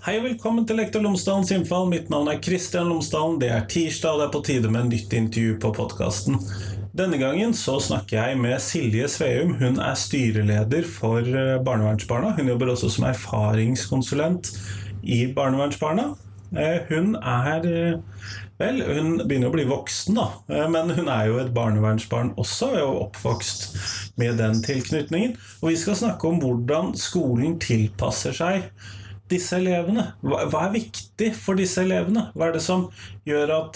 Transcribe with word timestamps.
Hei 0.00 0.14
og 0.16 0.22
velkommen 0.24 0.64
til 0.64 0.78
Lektor 0.80 1.02
Lomsdalens 1.04 1.50
innfall. 1.52 1.90
Mitt 1.90 2.06
navn 2.08 2.30
er 2.32 2.38
Kristian 2.40 2.86
Lomsdalen. 2.88 3.34
Det 3.36 3.50
er 3.52 3.66
tirsdag, 3.68 4.14
og 4.14 4.20
det 4.22 4.24
er 4.24 4.32
på 4.32 4.40
tide 4.46 4.68
med 4.72 4.86
nytt 4.88 5.12
intervju 5.12 5.58
på 5.60 5.70
podkasten. 5.76 6.38
Denne 6.96 7.18
gangen 7.20 7.50
så 7.52 7.74
snakker 7.84 8.16
jeg 8.16 8.38
med 8.40 8.62
Silje 8.64 9.10
Sveum. 9.12 9.50
Hun 9.60 9.74
er 9.76 9.98
styreleder 10.00 10.86
for 10.88 11.20
eh, 11.20 11.58
Barnevernsbarna. 11.66 12.30
Hun 12.38 12.48
jobber 12.48 12.72
også 12.72 12.88
som 12.94 13.04
erfaringskonsulent 13.10 14.48
i 15.04 15.18
Barnevernsbarna. 15.36 16.06
Eh, 16.56 16.78
hun 16.88 17.12
er 17.20 17.68
eh, 17.68 18.30
Vel, 18.60 18.80
hun 18.84 19.18
begynner 19.24 19.48
å 19.48 19.54
bli 19.54 19.62
voksen, 19.64 20.18
da, 20.18 20.66
men 20.68 20.90
hun 20.92 21.06
er 21.08 21.30
jo 21.30 21.38
et 21.40 21.52
barnevernsbarn 21.56 22.34
også, 22.36 22.66
og 22.82 22.98
oppvokst 23.06 23.70
med 24.20 24.36
den 24.36 24.60
tilknytningen. 24.60 25.32
Og 25.62 25.70
vi 25.70 25.78
skal 25.80 25.96
snakke 25.96 26.28
om 26.28 26.42
hvordan 26.42 26.92
skolen 27.00 27.56
tilpasser 27.64 28.36
seg 28.36 28.66
disse 29.30 29.56
elevene? 29.58 30.04
Hva, 30.24 30.44
hva, 30.50 30.60
er 30.66 30.72
viktig 30.76 31.32
for 31.38 31.54
disse 31.58 31.82
elevene? 31.84 32.22
Hva 32.34 32.44
er 32.48 32.52
det 32.58 32.64
som 32.64 32.80
gjør 33.28 33.48
at 33.56 33.72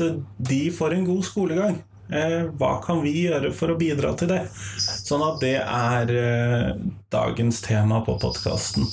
de 0.50 0.62
får 0.74 0.90
en 0.96 1.06
god 1.08 1.24
skolegang? 1.26 1.76
Eh, 2.12 2.42
hva 2.60 2.72
kan 2.84 3.00
vi 3.04 3.12
gjøre 3.24 3.50
for 3.56 3.72
å 3.72 3.78
bidra 3.80 4.12
til 4.18 4.28
det? 4.34 4.42
Sånn 4.78 5.22
at 5.24 5.40
det 5.40 5.56
er 5.62 6.10
eh, 6.12 6.74
dagens 7.14 7.62
tema 7.64 8.02
på 8.04 8.12
podkasten. 8.20 8.84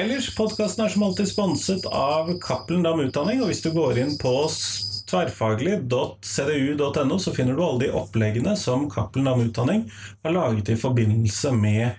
Ellers, 0.00 0.34
podkasten 0.34 0.86
er 0.86 0.90
som 0.92 1.04
alltid 1.04 1.28
sponset 1.28 1.84
av 1.86 2.38
Cappelen 2.42 2.82
Dam 2.82 3.00
Utdanning, 3.04 3.42
og 3.44 3.48
hvis 3.52 3.62
du 3.62 3.70
går 3.76 3.98
inn 4.00 4.18
på 4.20 4.48
tverrfaglig.cdu.no, 5.12 7.16
så 7.20 7.34
finner 7.36 7.54
du 7.54 7.64
alle 7.64 7.80
de 7.84 7.90
oppleggene 8.00 8.56
som 8.56 8.90
Cappelen 8.90 9.28
Dam 9.28 9.40
Utdanning 9.44 9.92
har 10.24 10.32
laget 10.32 10.68
i 10.72 10.76
forbindelse 10.80 11.52
med 11.52 11.90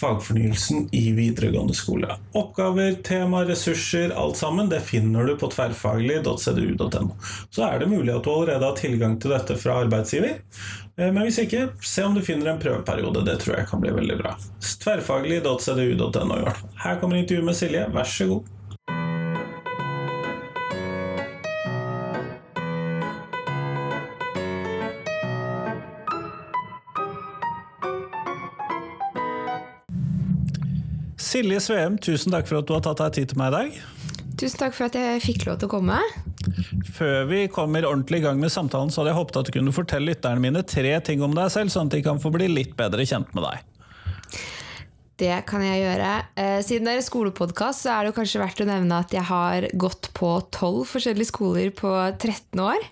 fagfornyelsen 0.00 0.88
i 0.92 1.12
videregående 1.12 1.74
skole. 1.74 2.16
Oppgaver, 2.32 2.92
tema, 3.04 3.44
ressurser, 3.44 4.10
alt 4.10 4.36
sammen, 4.36 4.68
det 4.68 4.80
finner 4.80 5.26
du 5.28 5.36
på 5.36 5.50
tverrfaglig.cdu.no. 5.52 7.16
Så 7.50 7.66
er 7.66 7.82
det 7.82 7.90
mulig 7.92 8.14
at 8.14 8.24
du 8.24 8.30
allerede 8.32 8.66
har 8.66 8.78
tilgang 8.78 9.18
til 9.20 9.34
dette 9.34 9.56
fra 9.60 9.80
arbeidsgiver. 9.84 10.40
Eh, 10.96 11.12
men 11.12 11.22
hvis 11.26 11.42
ikke, 11.44 11.68
se 11.80 12.04
om 12.06 12.16
du 12.16 12.22
finner 12.24 12.52
en 12.52 12.62
prøveperiode. 12.62 13.24
Det 13.26 13.38
tror 13.42 13.58
jeg 13.58 13.70
kan 13.70 13.84
bli 13.84 13.94
veldig 13.94 14.18
bra. 14.22 14.34
Tverrfaglig.cdu.no. 14.84 16.42
Her 16.82 17.00
kommer 17.00 17.20
intervjuet 17.20 17.48
med 17.50 17.58
Silje. 17.58 17.86
Vær 17.92 18.08
så 18.08 18.28
god. 18.32 18.50
Silje 31.32 31.62
Sveum, 31.64 31.94
tusen 31.96 32.34
takk 32.34 32.44
for 32.44 32.60
at 32.60 32.68
du 32.68 32.74
har 32.76 32.82
tatt 32.84 32.98
deg 33.00 33.14
tid 33.16 33.30
til 33.30 33.38
meg 33.40 33.48
i 33.48 33.54
dag. 33.54 33.76
Tusen 34.36 34.58
takk 34.60 34.74
for 34.76 34.90
at 34.90 34.96
jeg 34.98 35.20
fikk 35.24 35.46
lov 35.46 35.62
til 35.62 35.70
å 35.70 35.72
komme. 35.78 35.96
Før 36.92 37.24
vi 37.30 37.46
kommer 37.52 37.86
ordentlig 37.88 38.20
i 38.20 38.24
gang 38.26 38.40
med 38.42 38.52
samtalen, 38.52 38.92
så 38.92 39.00
hadde 39.00 39.14
jeg 39.14 39.20
håpet 39.20 39.38
at 39.40 39.48
du 39.48 39.52
kunne 39.54 39.72
fortelle 39.72 40.10
lytterne 40.10 40.42
mine 40.44 40.60
tre 40.68 40.92
ting 41.06 41.24
om 41.24 41.32
deg 41.36 41.48
selv, 41.54 41.72
sånn 41.72 41.88
at 41.88 41.96
de 41.96 42.02
kan 42.04 42.20
få 42.20 42.34
bli 42.34 42.50
litt 42.52 42.74
bedre 42.76 43.06
kjent 43.08 43.32
med 43.32 43.46
deg. 43.46 43.62
Det 45.22 45.38
kan 45.48 45.64
jeg 45.64 45.80
gjøre. 45.80 46.10
Eh, 46.42 46.58
siden 46.66 46.90
det 46.90 46.98
er 46.98 47.06
skolepodkast, 47.06 47.86
så 47.86 47.94
er 47.94 48.10
det 48.10 48.14
kanskje 48.18 48.42
verdt 48.42 48.60
å 48.64 48.68
nevne 48.68 49.00
at 49.00 49.16
jeg 49.16 49.24
har 49.30 49.70
gått 49.72 50.10
på 50.18 50.34
tolv 50.52 50.84
forskjellige 50.90 51.30
skoler 51.30 51.72
på 51.78 51.94
13 52.18 52.60
år. 52.66 52.84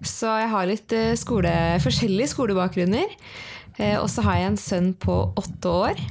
Så 0.00 0.32
jeg 0.40 0.48
har 0.54 0.70
litt 0.70 0.96
eh, 0.96 1.12
skole, 1.20 1.52
forskjellige 1.84 2.32
skolebakgrunner. 2.32 3.16
Eh, 3.76 3.98
og 3.98 4.08
så 4.12 4.24
har 4.24 4.40
jeg 4.40 4.52
en 4.54 4.60
sønn 4.64 4.92
på 4.96 5.20
åtte 5.36 5.76
år 5.90 6.04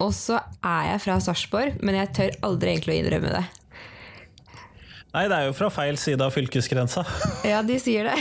og 0.00 0.12
så 0.16 0.40
er 0.64 0.92
jeg 0.92 1.02
fra 1.04 1.18
Sarpsborg, 1.22 1.80
men 1.84 1.98
jeg 1.98 2.12
tør 2.16 2.36
aldri 2.48 2.74
egentlig 2.74 2.96
å 2.96 3.00
innrømme 3.02 3.32
det. 3.36 3.46
Nei, 5.10 5.24
det 5.26 5.36
er 5.36 5.48
jo 5.48 5.54
fra 5.58 5.68
feil 5.74 5.96
side 5.98 6.22
av 6.22 6.30
fylkesgrensa. 6.34 7.02
Ja, 7.50 7.64
de 7.66 7.76
sier 7.82 8.06
det. 8.06 8.16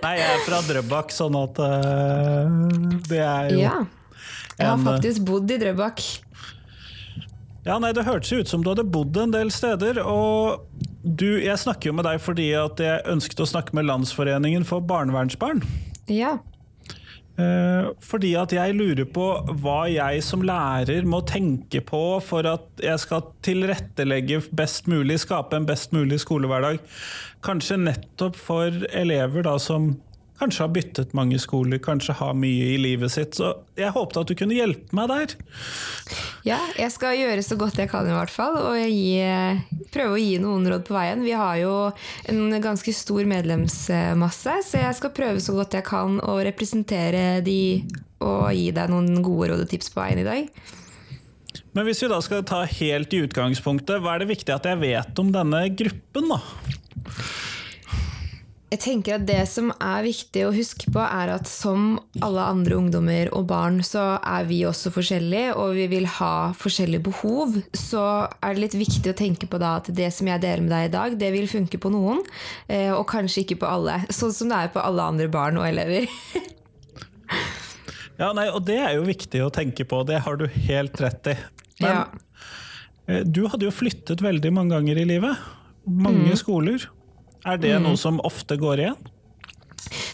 nei, 0.00 0.14
jeg 0.16 0.28
er 0.30 0.44
fra 0.46 0.60
Drøbak, 0.64 1.12
sånn 1.12 1.36
at 1.36 1.60
uh, 1.60 2.98
det 3.10 3.20
er 3.20 3.54
jo 3.54 3.64
Ja. 3.64 3.78
Jeg 4.60 4.68
har 4.68 4.76
en, 4.76 4.84
faktisk 4.84 5.24
bodd 5.28 5.52
i 5.52 5.56
Drøbak. 5.60 6.02
Ja, 7.64 7.78
nei, 7.80 7.92
Det 7.96 8.04
hørtes 8.04 8.32
ut 8.32 8.48
som 8.48 8.64
du 8.64 8.70
hadde 8.72 8.84
bodd 8.88 9.16
en 9.20 9.32
del 9.32 9.52
steder. 9.52 10.00
Og 10.04 10.64
du, 11.04 11.40
jeg 11.40 11.56
snakker 11.60 11.90
jo 11.90 11.96
med 11.96 12.04
deg 12.08 12.20
fordi 12.20 12.50
at 12.60 12.80
jeg 12.80 13.04
ønsket 13.08 13.40
å 13.40 13.48
snakke 13.48 13.76
med 13.76 13.88
Landsforeningen 13.88 14.66
for 14.68 14.84
barnevernsbarn. 14.84 15.62
Ja. 16.12 16.38
Eh, 17.40 17.88
fordi 18.04 18.32
at 18.38 18.52
jeg 18.54 18.76
lurer 18.76 19.06
på 19.08 19.26
hva 19.62 19.80
jeg 19.90 20.22
som 20.24 20.44
lærer 20.46 21.06
må 21.08 21.22
tenke 21.28 21.82
på 21.86 22.02
for 22.24 22.48
at 22.48 22.84
jeg 22.84 23.02
skal 23.02 23.24
tilrettelegge 23.46 24.42
best 24.56 24.90
mulig, 24.90 25.20
skape 25.24 25.56
en 25.56 25.68
best 25.68 25.94
mulig 25.96 26.20
skolehverdag. 26.24 26.80
Kanskje 27.46 27.80
nettopp 27.80 28.38
for 28.38 28.84
elever 28.92 29.46
da 29.46 29.56
som 29.62 29.94
kanskje 30.40 30.64
har 30.64 30.72
byttet 30.74 31.14
mange 31.16 31.38
skoler, 31.42 31.80
kanskje 31.82 32.16
har 32.18 32.36
mye 32.38 32.72
i 32.74 32.78
livet 32.80 33.12
sitt. 33.12 33.36
Så 33.38 33.52
jeg 33.78 33.92
håpet 33.94 34.20
at 34.22 34.30
du 34.30 34.36
kunne 34.38 34.56
hjelpe 34.56 34.96
meg 34.96 35.10
der. 35.12 35.36
Ja, 36.48 36.58
jeg 36.78 36.92
skal 36.94 37.18
gjøre 37.18 37.44
så 37.44 37.58
godt 37.60 37.80
jeg 37.80 37.90
kan 37.92 38.08
i 38.08 38.16
hvert 38.16 38.32
fall, 38.32 38.56
og 38.56 38.78
gi, 38.80 39.20
prøve 39.92 40.16
å 40.16 40.20
gi 40.20 40.38
noen 40.42 40.68
råd 40.72 40.86
på 40.88 40.96
veien. 40.96 41.24
Vi 41.26 41.36
har 41.36 41.60
jo 41.60 41.74
en 42.32 42.56
ganske 42.62 42.94
stor 42.96 43.28
medlemsmasse, 43.28 44.58
så 44.66 44.84
jeg 44.84 44.98
skal 44.98 45.14
prøve 45.16 45.44
så 45.44 45.56
godt 45.56 45.76
jeg 45.76 45.86
kan 45.88 46.18
å 46.24 46.40
representere 46.46 47.40
de 47.44 47.60
og 48.20 48.50
gi 48.52 48.68
deg 48.76 48.92
noen 48.92 49.22
gode 49.24 49.52
råd 49.52 49.64
og 49.64 49.70
tips 49.70 49.92
på 49.92 50.02
veien 50.02 50.20
i 50.20 50.26
dag. 50.26 50.48
Men 51.76 51.86
hvis 51.86 52.02
vi 52.02 52.10
da 52.10 52.18
skal 52.24 52.42
ta 52.46 52.64
helt 52.66 53.12
i 53.14 53.22
utgangspunktet, 53.24 54.02
hva 54.02 54.16
er 54.16 54.24
det 54.24 54.32
viktig 54.32 54.54
at 54.54 54.66
jeg 54.66 54.80
vet 54.80 55.22
om 55.22 55.30
denne 55.34 55.62
gruppen, 55.78 56.32
da? 56.32 56.40
Jeg 58.70 58.78
tenker 58.84 59.16
at 59.16 59.24
Det 59.26 59.40
som 59.50 59.72
er 59.82 60.04
viktig 60.06 60.44
å 60.46 60.52
huske 60.54 60.92
på, 60.94 61.02
er 61.02 61.32
at 61.34 61.48
som 61.50 61.96
alle 62.22 62.44
andre 62.52 62.76
ungdommer 62.78 63.30
og 63.34 63.48
barn, 63.50 63.80
så 63.82 64.20
er 64.22 64.46
vi 64.46 64.60
også 64.68 64.92
forskjellige, 64.94 65.56
og 65.58 65.74
vi 65.74 65.88
vil 65.90 66.06
ha 66.20 66.52
forskjellige 66.54 67.02
behov. 67.08 67.56
Så 67.74 68.04
er 68.30 68.54
det 68.54 68.62
litt 68.62 68.76
viktig 68.78 69.10
å 69.10 69.16
tenke 69.18 69.48
på 69.50 69.58
da 69.58 69.76
at 69.80 69.90
det 69.96 70.12
som 70.14 70.30
jeg 70.30 70.42
deler 70.44 70.62
med 70.62 70.70
deg 70.70 70.86
i 70.86 70.92
dag, 70.94 71.16
det 71.18 71.32
vil 71.34 71.50
funke 71.50 71.80
på 71.82 71.90
noen, 71.90 72.22
eh, 72.70 72.92
og 72.94 73.08
kanskje 73.10 73.42
ikke 73.42 73.58
på 73.64 73.72
alle. 73.72 74.04
Sånn 74.14 74.34
som 74.36 74.52
det 74.52 74.62
er 74.62 74.72
på 74.76 74.84
alle 74.84 75.08
andre 75.14 75.26
barn 75.32 75.58
og 75.58 75.66
elever. 75.66 76.06
ja, 78.22 78.30
nei, 78.38 78.46
og 78.54 78.62
det 78.70 78.78
er 78.78 78.94
jo 79.00 79.08
viktig 79.08 79.42
å 79.42 79.50
tenke 79.54 79.82
på, 79.82 80.04
det 80.06 80.22
har 80.28 80.38
du 80.38 80.46
helt 80.70 81.02
rett 81.02 81.34
i. 81.34 81.36
Men 81.82 81.90
ja. 81.90 82.06
Eh, 83.10 83.26
du 83.26 83.48
hadde 83.50 83.66
jo 83.66 83.74
flyttet 83.74 84.22
veldig 84.22 84.54
mange 84.54 84.78
ganger 84.78 85.02
i 85.02 85.10
livet. 85.10 85.50
Mange 85.90 86.30
mm. 86.30 86.38
skoler. 86.38 86.86
Er 87.46 87.60
det 87.60 87.72
mm. 87.78 87.86
noe 87.86 88.00
som 88.00 88.20
ofte 88.26 88.58
går 88.60 88.84
igjen? 88.84 89.10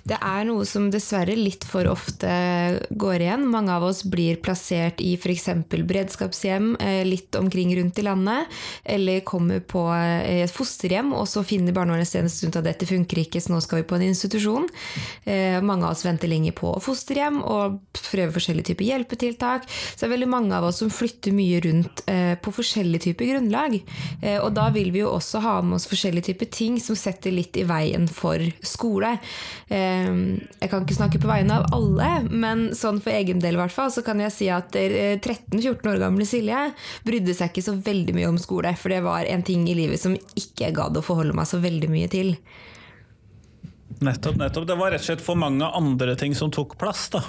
Det 0.06 0.16
er 0.22 0.44
noe 0.46 0.62
som 0.68 0.86
dessverre 0.92 1.34
litt 1.34 1.64
for 1.66 1.88
ofte 1.90 2.30
går 2.94 3.24
igjen. 3.24 3.46
Mange 3.50 3.74
av 3.74 3.82
oss 3.88 4.04
blir 4.06 4.38
plassert 4.38 5.00
i 5.02 5.16
f.eks. 5.18 5.48
beredskapshjem 5.66 6.76
eh, 6.78 7.02
litt 7.06 7.34
omkring 7.38 7.72
rundt 7.78 7.98
i 7.98 8.04
landet, 8.06 8.52
eller 8.84 9.24
kommer 9.26 9.64
på 9.66 9.82
eh, 9.96 10.44
et 10.44 10.54
fosterhjem, 10.54 11.10
og 11.16 11.26
så 11.30 11.42
finner 11.46 11.74
barnevernstjenesten 11.74 12.52
ut 12.52 12.58
at 12.60 12.68
dette 12.68 12.86
funker 12.86 13.24
ikke, 13.24 13.42
så 13.42 13.54
nå 13.54 13.60
skal 13.64 13.82
vi 13.82 13.88
på 13.90 13.98
en 13.98 14.06
institusjon. 14.06 14.68
Eh, 15.24 15.58
mange 15.66 15.88
av 15.88 15.96
oss 15.96 16.04
venter 16.06 16.30
lenge 16.30 16.54
på 16.54 16.70
fosterhjem 16.84 17.42
og 17.42 17.80
prøver 17.98 18.36
forskjellige 18.36 18.70
typer 18.70 18.90
hjelpetiltak. 18.92 19.66
Så 19.66 20.04
det 20.04 20.08
er 20.10 20.14
veldig 20.14 20.30
mange 20.30 20.54
av 20.54 20.68
oss 20.68 20.78
som 20.84 20.92
flytter 20.92 21.34
mye 21.34 21.58
rundt 21.64 22.04
på 22.06 22.52
forskjellige 22.54 23.08
typer 23.08 23.32
grunnlag. 23.32 23.74
Og 24.44 24.50
da 24.54 24.66
vil 24.74 24.92
vi 24.94 25.00
jo 25.02 25.10
også 25.10 25.40
ha 25.42 25.54
med 25.64 25.78
oss 25.78 25.88
forskjellige 25.90 26.30
typer 26.30 26.50
ting 26.52 26.76
som 26.82 26.98
setter 26.98 27.34
litt 27.34 27.56
i 27.58 27.64
veien 27.66 28.06
for 28.10 28.42
skole. 28.66 29.16
Jeg 30.60 30.70
kan 30.70 30.84
ikke 30.84 30.96
snakke 30.96 31.20
på 31.22 31.30
vegne 31.30 31.58
av 31.60 31.66
alle, 31.76 32.10
men 32.30 32.68
sånn 32.76 33.00
for 33.04 33.14
egen 33.14 33.40
del 33.42 33.58
hvert 33.60 33.74
fall, 33.74 33.90
så 33.94 34.04
kan 34.06 34.20
jeg 34.22 34.34
si 34.34 34.50
at 34.52 34.76
13-14 34.76 35.58
eh, 35.58 35.90
år 35.92 36.00
gamle 36.02 36.28
Silje 36.28 36.62
brydde 37.06 37.36
seg 37.36 37.52
ikke 37.52 37.66
så 37.66 37.76
veldig 37.76 38.16
mye 38.16 38.30
om 38.30 38.40
skole, 38.40 38.72
for 38.78 38.94
det 38.94 39.02
var 39.06 39.28
en 39.30 39.44
ting 39.46 39.66
i 39.70 39.76
livet 39.78 40.02
som 40.02 40.16
ikke 40.16 40.72
gadd 40.76 40.98
å 40.98 41.04
forholde 41.04 41.36
meg 41.36 41.50
så 41.50 41.60
veldig 41.62 41.90
mye 41.92 42.12
til. 42.12 42.34
Nettopp, 44.04 44.36
nettopp. 44.36 44.66
Det 44.68 44.76
var 44.76 44.92
rett 44.92 45.04
og 45.04 45.10
slett 45.10 45.24
for 45.24 45.38
mange 45.40 45.68
andre 45.78 46.16
ting 46.20 46.34
som 46.36 46.52
tok 46.52 46.76
plass, 46.80 47.08
da. 47.14 47.24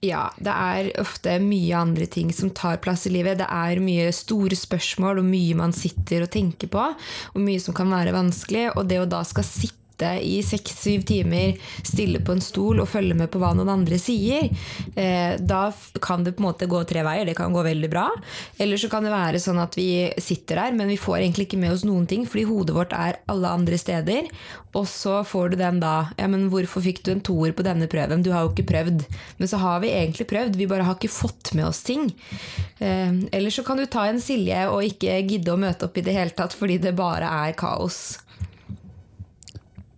Ja, 0.00 0.30
det 0.40 0.52
er 0.52 0.86
ofte 1.00 1.34
mye 1.44 1.76
andre 1.76 2.06
ting 2.08 2.30
som 2.32 2.52
tar 2.56 2.78
plass 2.80 3.04
i 3.06 3.12
livet. 3.12 3.36
Det 3.42 3.48
er 3.52 3.82
mye 3.84 4.08
store 4.16 4.56
spørsmål 4.56 5.20
og 5.20 5.28
mye 5.28 5.58
man 5.58 5.76
sitter 5.76 6.24
og 6.24 6.32
tenker 6.32 6.72
på, 6.72 6.86
og 7.34 7.44
mye 7.44 7.60
som 7.60 7.76
kan 7.76 7.92
være 7.92 8.16
vanskelig. 8.16 8.70
Og 8.80 8.88
det 8.88 9.02
å 9.02 9.08
da 9.08 9.20
skal 9.28 9.44
sitte 9.44 9.79
sitte 10.00 10.20
i 10.24 10.40
seks-syv 10.42 11.02
timer 11.04 11.56
stille 11.84 12.20
på 12.24 12.32
en 12.32 12.40
stol 12.40 12.80
og 12.80 12.88
følge 12.88 13.14
med 13.14 13.30
på 13.30 13.40
hva 13.40 13.52
noen 13.54 13.68
andre 13.68 13.98
sier. 13.98 14.48
Eh, 14.96 15.36
da 15.38 15.72
kan 16.00 16.24
det 16.24 16.36
på 16.36 16.42
en 16.42 16.48
måte 16.48 16.68
gå 16.68 16.82
tre 16.84 17.02
veier. 17.04 17.26
Det 17.26 17.36
kan 17.36 17.52
gå 17.52 17.62
veldig 17.62 17.90
bra. 17.90 18.08
Eller 18.58 18.76
så 18.76 18.88
kan 18.88 19.04
det 19.04 19.12
være 19.12 19.40
sånn 19.40 19.60
at 19.60 19.76
vi 19.76 20.10
sitter 20.18 20.56
der, 20.56 20.72
men 20.76 20.88
vi 20.88 20.98
får 21.00 21.20
egentlig 21.20 21.48
ikke 21.48 21.60
med 21.60 21.74
oss 21.74 21.84
noen 21.84 22.06
ting 22.06 22.26
fordi 22.26 22.46
hodet 22.48 22.76
vårt 22.76 22.94
er 22.96 23.20
alle 23.30 23.48
andre 23.48 23.78
steder. 23.78 24.30
Og 24.74 24.86
så 24.86 25.20
får 25.26 25.50
du 25.50 25.56
den 25.58 25.80
da 25.82 26.10
Ja, 26.16 26.28
men 26.30 26.48
hvorfor 26.52 26.82
fikk 26.84 27.02
du 27.04 27.10
en 27.12 27.22
toer 27.24 27.52
på 27.56 27.64
denne 27.66 27.88
prøven? 27.90 28.22
Du 28.22 28.30
har 28.32 28.44
jo 28.44 28.52
ikke 28.52 28.68
prøvd. 28.70 29.04
Men 29.38 29.50
så 29.50 29.58
har 29.60 29.80
vi 29.82 29.92
egentlig 29.92 30.28
prøvd, 30.30 30.56
vi 30.56 30.68
bare 30.70 30.86
har 30.86 30.96
ikke 30.96 31.10
fått 31.12 31.52
med 31.58 31.66
oss 31.66 31.82
ting. 31.86 32.10
Eh, 32.78 33.12
eller 33.34 33.50
så 33.50 33.66
kan 33.66 33.80
du 33.80 33.86
ta 33.90 34.06
en 34.06 34.20
Silje 34.22 34.66
og 34.70 34.84
ikke 34.86 35.18
gidde 35.26 35.54
å 35.54 35.60
møte 35.60 35.88
opp 35.88 35.96
i 35.98 36.04
det 36.06 36.14
hele 36.14 36.34
tatt 36.36 36.54
fordi 36.56 36.78
det 36.82 36.94
bare 36.98 37.28
er 37.48 37.56
kaos. 37.58 38.20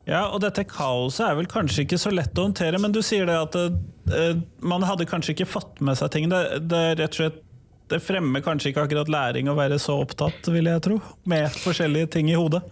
Ja, 0.08 0.24
og 0.34 0.40
dette 0.42 0.64
kaoset 0.66 1.28
er 1.28 1.38
vel 1.38 1.48
kanskje 1.50 1.84
ikke 1.84 2.00
så 2.00 2.10
lett 2.10 2.38
å 2.38 2.48
håndtere, 2.48 2.80
men 2.82 2.94
du 2.94 3.00
sier 3.06 3.28
det 3.28 3.38
at 3.38 3.54
uh, 3.54 4.42
man 4.58 4.82
hadde 4.86 5.06
kanskje 5.06 5.36
ikke 5.36 5.50
fått 5.52 5.82
med 5.84 5.98
seg 6.00 6.10
ting. 6.14 6.28
Det, 6.32 6.42
det, 6.66 6.82
rett 6.98 7.14
og 7.14 7.20
slett, 7.20 7.40
det 7.92 8.00
fremmer 8.02 8.42
kanskje 8.42 8.72
ikke 8.72 8.86
akkurat 8.86 9.10
læring 9.12 9.50
å 9.52 9.56
være 9.58 9.78
så 9.82 10.00
opptatt, 10.02 10.48
vil 10.50 10.70
jeg 10.70 10.82
tro, 10.82 10.98
med 11.28 11.50
forskjellige 11.62 12.14
ting 12.16 12.32
i 12.32 12.38
hodet. 12.38 12.64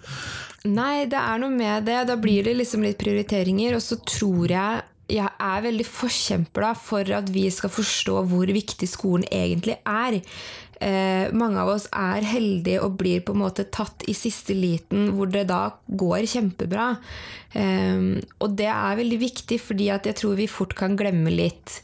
Nei, 0.67 1.07
det 1.09 1.21
er 1.21 1.41
noe 1.41 1.53
med 1.55 1.87
det. 1.89 2.03
Da 2.11 2.19
blir 2.21 2.45
det 2.45 2.59
liksom 2.59 2.83
litt 2.85 2.99
prioriteringer, 3.01 3.79
og 3.79 3.85
så 3.85 4.01
tror 4.05 4.51
jeg 4.51 4.87
jeg 5.11 5.27
er 5.43 5.63
veldig 5.65 5.87
forkjemper 5.89 6.67
for 6.79 7.09
at 7.17 7.31
vi 7.35 7.49
skal 7.51 7.73
forstå 7.73 8.21
hvor 8.31 8.51
viktig 8.55 8.87
skolen 8.87 9.27
egentlig 9.35 9.75
er 9.83 10.21
eh, 10.81 11.29
mange 11.37 11.61
av 11.63 11.71
oss 11.77 11.87
er 11.93 12.27
heldige 12.27 12.81
og 12.85 12.99
blir 13.01 13.23
på 13.25 13.37
en 13.37 13.45
måte 13.45 13.69
tatt 13.73 14.05
i 14.11 14.17
siste 14.17 14.57
liten, 14.57 15.13
hvor 15.17 15.31
det 15.31 15.47
da 15.53 15.63
går 15.87 16.27
kjempebra. 16.33 16.91
Eh, 17.53 18.11
og 18.41 18.59
det 18.59 18.71
er 18.73 19.01
veldig 19.01 19.23
viktig, 19.23 19.61
fordi 19.63 19.93
jeg 19.93 20.19
tror 20.19 20.37
vi 20.41 20.51
fort 20.51 20.77
kan 20.79 20.99
glemme 20.99 21.33
litt 21.33 21.81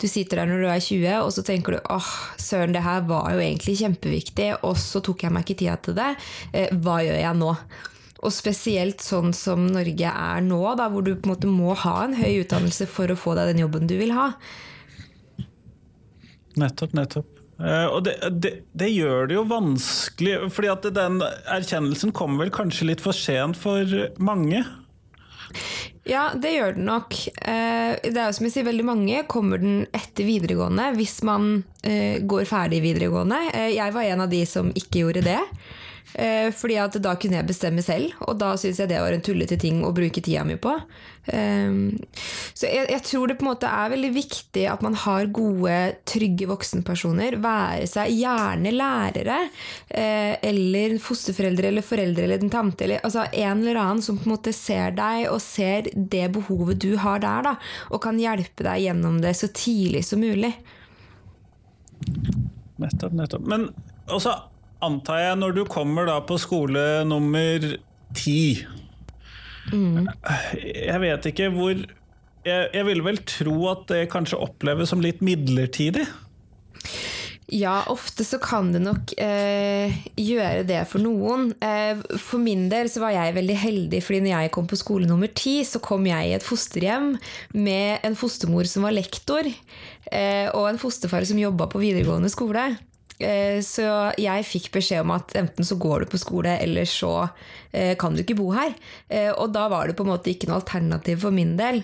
du 0.00 0.04
sitter 0.08 0.42
der 0.42 0.50
når 0.50 0.62
du 0.62 0.68
er 0.68 0.82
20, 0.84 1.04
og 1.24 1.30
så 1.32 1.42
tenker 1.46 1.76
du 1.76 1.90
åh, 1.92 2.12
søren, 2.40 2.74
det 2.76 2.84
her 2.84 3.04
var 3.08 3.30
jo 3.32 3.40
egentlig 3.40 3.78
kjempeviktig, 3.80 4.50
og 4.66 4.76
så 4.80 5.00
tok 5.04 5.24
jeg 5.24 5.32
meg 5.32 5.46
ikke 5.46 5.60
tida 5.62 5.76
til 5.80 5.96
det. 5.96 6.10
Eh, 6.52 6.72
hva 6.84 6.98
gjør 7.04 7.20
jeg 7.22 7.38
nå? 7.40 7.52
Og 8.26 8.32
spesielt 8.32 9.04
sånn 9.04 9.32
som 9.36 9.66
Norge 9.72 10.10
er 10.10 10.44
nå, 10.44 10.60
da, 10.76 10.90
hvor 10.92 11.04
du 11.04 11.14
på 11.14 11.28
en 11.28 11.32
måte 11.32 11.48
må 11.52 11.76
ha 11.80 11.96
en 12.04 12.16
høy 12.18 12.42
utdannelse 12.42 12.88
for 12.90 13.12
å 13.12 13.18
få 13.18 13.36
deg 13.38 13.54
den 13.54 13.64
jobben 13.64 13.88
du 13.88 13.96
vil 14.00 14.12
ha. 14.16 14.32
Nettopp, 16.60 16.96
nettopp. 16.96 17.35
Uh, 17.56 17.88
og 17.88 18.02
det, 18.04 18.18
det, 18.36 18.50
det, 18.76 18.90
gjør 18.92 19.30
det 19.30 19.38
jo 19.38 19.46
vanskelig, 19.48 20.34
fordi 20.52 20.68
at 20.68 20.88
den 20.96 21.22
erkjennelsen 21.24 22.12
kommer 22.16 22.44
vel 22.44 22.52
kanskje 22.52 22.90
litt 22.90 23.04
for 23.04 23.16
sent 23.16 23.56
for 23.56 23.88
mange? 24.20 24.60
Ja, 26.06 26.28
det 26.36 26.52
gjør 26.52 26.76
den 26.76 26.86
nok. 26.90 27.16
Uh, 27.40 27.96
det 28.04 28.12
er 28.12 28.28
jo 28.28 28.36
som 28.36 28.48
jeg 28.48 28.58
sier, 28.58 28.68
veldig 28.68 28.86
mange 28.86 29.24
kommer 29.30 29.62
den 29.62 29.86
etter 29.96 30.28
videregående 30.28 30.92
hvis 30.98 31.16
man 31.26 31.64
uh, 31.64 32.16
går 32.28 32.44
ferdig 32.50 32.82
videregående. 32.84 33.40
jeg 33.72 33.96
var 33.96 34.12
en 34.12 34.26
av 34.26 34.32
de 34.32 34.44
som 34.48 34.68
ikke 34.76 35.06
gjorde 35.06 35.24
det. 35.24 35.40
Eh, 36.14 36.48
fordi 36.54 36.76
at 36.80 36.96
da 37.02 37.16
kunne 37.18 37.40
jeg 37.40 37.48
bestemme 37.48 37.82
selv, 37.84 38.14
og 38.24 38.38
da 38.40 38.52
syns 38.60 38.78
jeg 38.80 38.90
det 38.92 39.02
var 39.02 39.12
en 39.12 39.24
tullete 39.24 39.58
ting 39.60 39.82
å 39.84 39.92
bruke 39.94 40.22
tida 40.24 40.44
mi 40.46 40.54
på. 40.60 40.72
Ehm, 41.34 41.98
så 42.54 42.68
jeg, 42.70 42.86
jeg, 42.92 43.02
tror 43.08 43.26
det 43.28 43.36
på 43.40 43.44
en 43.44 43.50
måte 43.50 43.70
er 43.70 43.90
veldig 43.90 44.12
viktig 44.14 44.62
at 44.70 44.84
man 44.86 44.94
har 45.02 45.26
gode, 45.34 45.74
trygge 46.08 46.48
voksenpersoner. 46.48 47.38
Være 47.42 47.90
seg 47.90 48.14
gjerne 48.14 48.72
lærere, 48.74 49.40
eh, 49.90 50.38
eller 50.46 50.96
fosterforeldre 51.02 51.72
eller 51.72 51.86
foreldre 51.86 52.28
eller 52.28 52.46
en 52.46 52.54
tante, 52.54 52.86
eller 52.86 53.02
altså 53.06 53.26
en 53.26 53.66
eller 53.66 53.82
annen 53.82 54.04
som 54.06 54.20
på 54.20 54.30
en 54.30 54.36
måte 54.36 54.54
ser 54.56 54.94
deg 54.96 55.26
og 55.32 55.42
ser 55.44 55.90
det 55.94 56.28
behovet 56.38 56.80
du 56.86 56.92
har 57.02 57.20
der, 57.24 57.50
da, 57.50 57.56
og 57.90 58.04
kan 58.06 58.20
hjelpe 58.22 58.64
deg 58.66 58.86
gjennom 58.86 59.20
det 59.24 59.34
så 59.36 59.50
tidlig 59.50 60.06
som 60.06 60.22
mulig. 60.22 60.54
Nettopp, 62.76 63.14
nettopp. 63.16 63.48
Men 63.48 63.70
også 64.12 64.36
antar 64.84 65.22
jeg, 65.22 65.38
når 65.40 65.56
du 65.56 65.62
kommer 65.70 66.08
da 66.08 66.18
på 66.26 66.38
skole 66.40 67.04
nummer 67.08 67.64
ti 68.16 68.38
mm. 69.72 70.06
Jeg 70.62 71.00
vet 71.02 71.28
ikke 71.32 71.50
hvor 71.54 71.74
jeg, 72.46 72.68
jeg 72.70 72.86
vil 72.86 73.02
vel 73.02 73.18
tro 73.26 73.56
at 73.72 73.88
det 73.90 74.06
kanskje 74.12 74.38
oppleves 74.38 74.92
som 74.92 75.02
litt 75.02 75.24
midlertidig? 75.24 76.06
Ja, 77.46 77.84
ofte 77.92 78.24
så 78.26 78.40
kan 78.42 78.72
det 78.74 78.80
nok 78.82 79.12
eh, 79.22 79.94
gjøre 80.18 80.64
det 80.66 80.80
for 80.90 81.02
noen. 81.02 81.52
Eh, 81.62 82.00
for 82.18 82.42
min 82.42 82.64
del 82.72 82.90
så 82.90 83.04
var 83.04 83.14
jeg 83.14 83.36
veldig 83.36 83.58
heldig, 83.62 84.00
fordi 84.02 84.24
når 84.24 84.32
jeg 84.32 84.52
kom 84.56 84.66
på 84.66 84.78
skole 84.78 85.06
nummer 85.06 85.30
ti, 85.30 85.60
så 85.62 85.78
kom 85.82 86.08
jeg 86.10 86.26
i 86.26 86.34
et 86.34 86.46
fosterhjem 86.46 87.12
med 87.54 88.02
en 88.06 88.18
fostermor 88.18 88.66
som 88.66 88.86
var 88.86 88.96
lektor, 88.96 89.46
eh, 89.46 90.48
og 90.50 90.72
en 90.72 90.82
fosterfar 90.82 91.26
som 91.28 91.38
jobba 91.38 91.70
på 91.70 91.82
videregående 91.82 92.32
skole. 92.34 92.72
Eh, 93.18 93.62
så 93.64 93.86
jeg 94.20 94.44
fikk 94.44 94.68
beskjed 94.74 95.00
om 95.00 95.14
at 95.14 95.32
enten 95.38 95.64
så 95.64 95.78
går 95.80 96.04
du 96.04 96.10
på 96.12 96.20
skole, 96.20 96.52
eller 96.60 96.88
så 96.88 97.28
eh, 97.72 97.94
kan 97.98 98.16
du 98.16 98.20
ikke 98.22 98.36
bo 98.36 98.50
her. 98.52 98.74
Eh, 99.08 99.30
og 99.32 99.54
da 99.56 99.66
var 99.72 99.88
det 99.88 99.96
på 99.96 100.04
en 100.04 100.12
måte 100.12 100.32
ikke 100.32 100.50
noe 100.50 100.60
alternativ 100.60 101.22
for 101.24 101.34
min 101.34 101.54
del. 101.58 101.82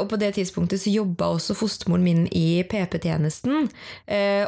Og 0.00 0.06
på 0.10 0.18
det 0.20 0.32
tidspunktet 0.38 0.80
så 0.80 0.92
jobba 0.92 1.28
også 1.34 1.56
fostermoren 1.58 2.04
min 2.04 2.22
i 2.32 2.64
PP-tjenesten 2.64 3.68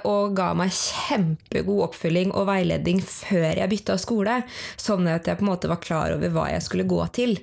og 0.08 0.36
ga 0.38 0.46
meg 0.56 0.72
kjempegod 0.72 1.82
oppfølging 1.90 2.32
og 2.32 2.46
veiledning 2.48 3.02
før 3.04 3.60
jeg 3.60 3.70
bytta 3.72 3.98
skole, 4.00 4.38
sånn 4.80 5.10
at 5.12 5.28
jeg 5.28 5.36
på 5.36 5.44
en 5.44 5.50
måte 5.50 5.68
var 5.68 5.82
klar 5.84 6.14
over 6.16 6.32
hva 6.32 6.46
jeg 6.54 6.64
skulle 6.64 6.88
gå 6.88 7.02
til. 7.16 7.36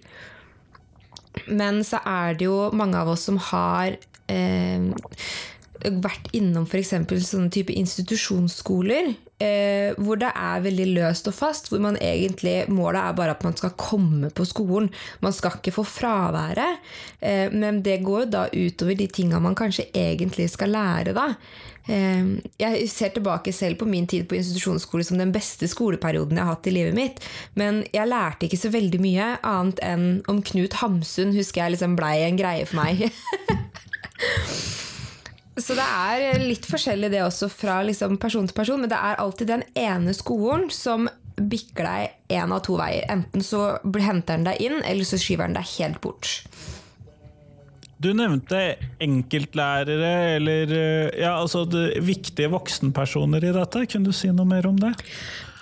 Men 1.46 1.84
så 1.86 2.02
er 2.02 2.40
det 2.40 2.50
jo 2.50 2.72
mange 2.74 2.98
av 2.98 3.14
oss 3.14 3.28
som 3.30 3.38
har 3.52 3.94
eh, 4.32 4.90
vært 5.84 6.30
innom 6.36 6.66
f.eks. 6.68 6.94
sånne 7.28 7.52
type 7.54 7.74
institusjonsskoler, 7.76 9.14
eh, 9.44 9.98
hvor 10.00 10.20
det 10.22 10.30
er 10.32 10.64
veldig 10.64 10.88
løst 10.94 11.28
og 11.30 11.36
fast, 11.38 11.70
hvor 11.70 11.82
man 11.84 11.98
egentlig 12.02 12.64
målet 12.72 13.02
er 13.02 13.18
bare 13.18 13.36
at 13.36 13.44
man 13.46 13.58
skal 13.60 13.76
komme 13.80 14.32
på 14.34 14.46
skolen. 14.48 14.90
Man 15.26 15.36
skal 15.36 15.58
ikke 15.60 15.76
få 15.80 15.86
fraværet, 15.88 16.82
eh, 17.20 17.52
men 17.52 17.84
det 17.86 18.02
går 18.06 18.26
jo 18.26 18.32
da 18.38 18.48
utover 18.54 18.98
de 19.00 19.08
tinga 19.08 19.42
man 19.44 19.58
kanskje 19.60 19.90
egentlig 19.92 20.50
skal 20.54 20.74
lære, 20.76 21.16
da. 21.18 21.34
Eh, 21.88 22.40
jeg 22.62 22.88
ser 22.88 23.12
tilbake 23.12 23.52
selv 23.52 23.82
på 23.82 23.86
min 23.90 24.08
tid 24.08 24.28
på 24.30 24.38
institusjonsskole 24.40 25.04
som 25.04 25.20
den 25.20 25.34
beste 25.36 25.68
skoleperioden 25.68 26.40
jeg 26.40 26.46
har 26.46 26.56
hatt 26.56 26.72
i 26.72 26.76
livet 26.78 26.96
mitt, 26.96 27.20
men 27.60 27.84
jeg 27.92 28.08
lærte 28.08 28.48
ikke 28.48 28.62
så 28.62 28.72
veldig 28.72 29.04
mye 29.04 29.34
annet 29.44 29.84
enn 29.84 30.08
om 30.32 30.40
Knut 30.46 30.80
Hamsun, 30.80 31.36
husker 31.36 31.66
jeg 31.66 31.76
liksom 31.76 32.00
blei 32.00 32.22
en 32.24 32.40
greie 32.40 32.66
for 32.70 32.80
meg. 32.80 33.10
Så 35.64 35.76
det 35.78 35.84
er 35.86 36.42
litt 36.44 36.66
forskjellig 36.68 37.10
det 37.14 37.22
også 37.24 37.48
fra 37.52 37.80
liksom 37.88 38.18
person 38.20 38.50
til 38.50 38.58
person, 38.58 38.82
men 38.84 38.92
det 38.92 39.00
er 39.00 39.20
alltid 39.22 39.48
den 39.48 39.64
ene 39.80 40.16
skolen 40.16 40.68
som 40.74 41.08
bikker 41.38 41.88
deg 41.88 42.36
én 42.36 42.52
av 42.54 42.62
to 42.66 42.76
veier. 42.78 43.08
Enten 43.12 43.46
så 43.46 43.78
henter 43.82 44.36
den 44.36 44.48
deg 44.50 44.60
inn, 44.62 44.82
eller 44.84 45.08
så 45.08 45.20
skyver 45.22 45.48
den 45.48 45.58
deg 45.58 45.70
helt 45.78 46.02
bort. 46.04 46.42
Du 48.04 48.10
nevnte 48.18 48.60
enkeltlærere 49.04 50.12
eller 50.36 50.74
ja, 51.16 51.38
altså 51.38 51.64
viktige 52.04 52.52
voksenpersoner 52.52 53.46
i 53.48 53.54
dette. 53.56 53.86
Kunne 53.88 54.12
du 54.12 54.16
si 54.16 54.32
noe 54.34 54.48
mer 54.50 54.68
om 54.68 54.76
det? 54.82 54.92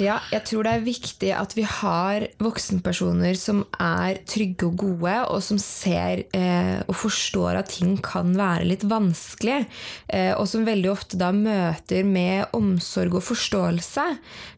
Ja, 0.02 0.16
jeg 0.34 0.42
tror 0.48 0.66
det 0.66 0.72
er 0.74 0.86
viktig 0.86 1.30
at 1.38 1.52
vi 1.54 1.64
har 1.68 2.24
voksenpersoner 2.42 3.36
som 3.38 3.60
er 3.78 4.22
trygge 4.30 4.70
og 4.72 4.80
gode, 4.82 5.14
og 5.30 5.44
som 5.46 5.60
ser 5.62 6.24
eh, 6.34 6.80
og 6.88 6.96
forstår 6.98 7.60
at 7.60 7.70
ting 7.76 8.00
kan 8.02 8.32
være 8.38 8.66
litt 8.72 8.86
vanskelig. 8.90 9.60
Eh, 10.08 10.32
og 10.34 10.48
som 10.50 10.66
veldig 10.66 10.90
ofte 10.90 11.20
da 11.22 11.30
møter 11.36 12.08
med 12.08 12.56
omsorg 12.58 13.20
og 13.20 13.28
forståelse. 13.28 14.08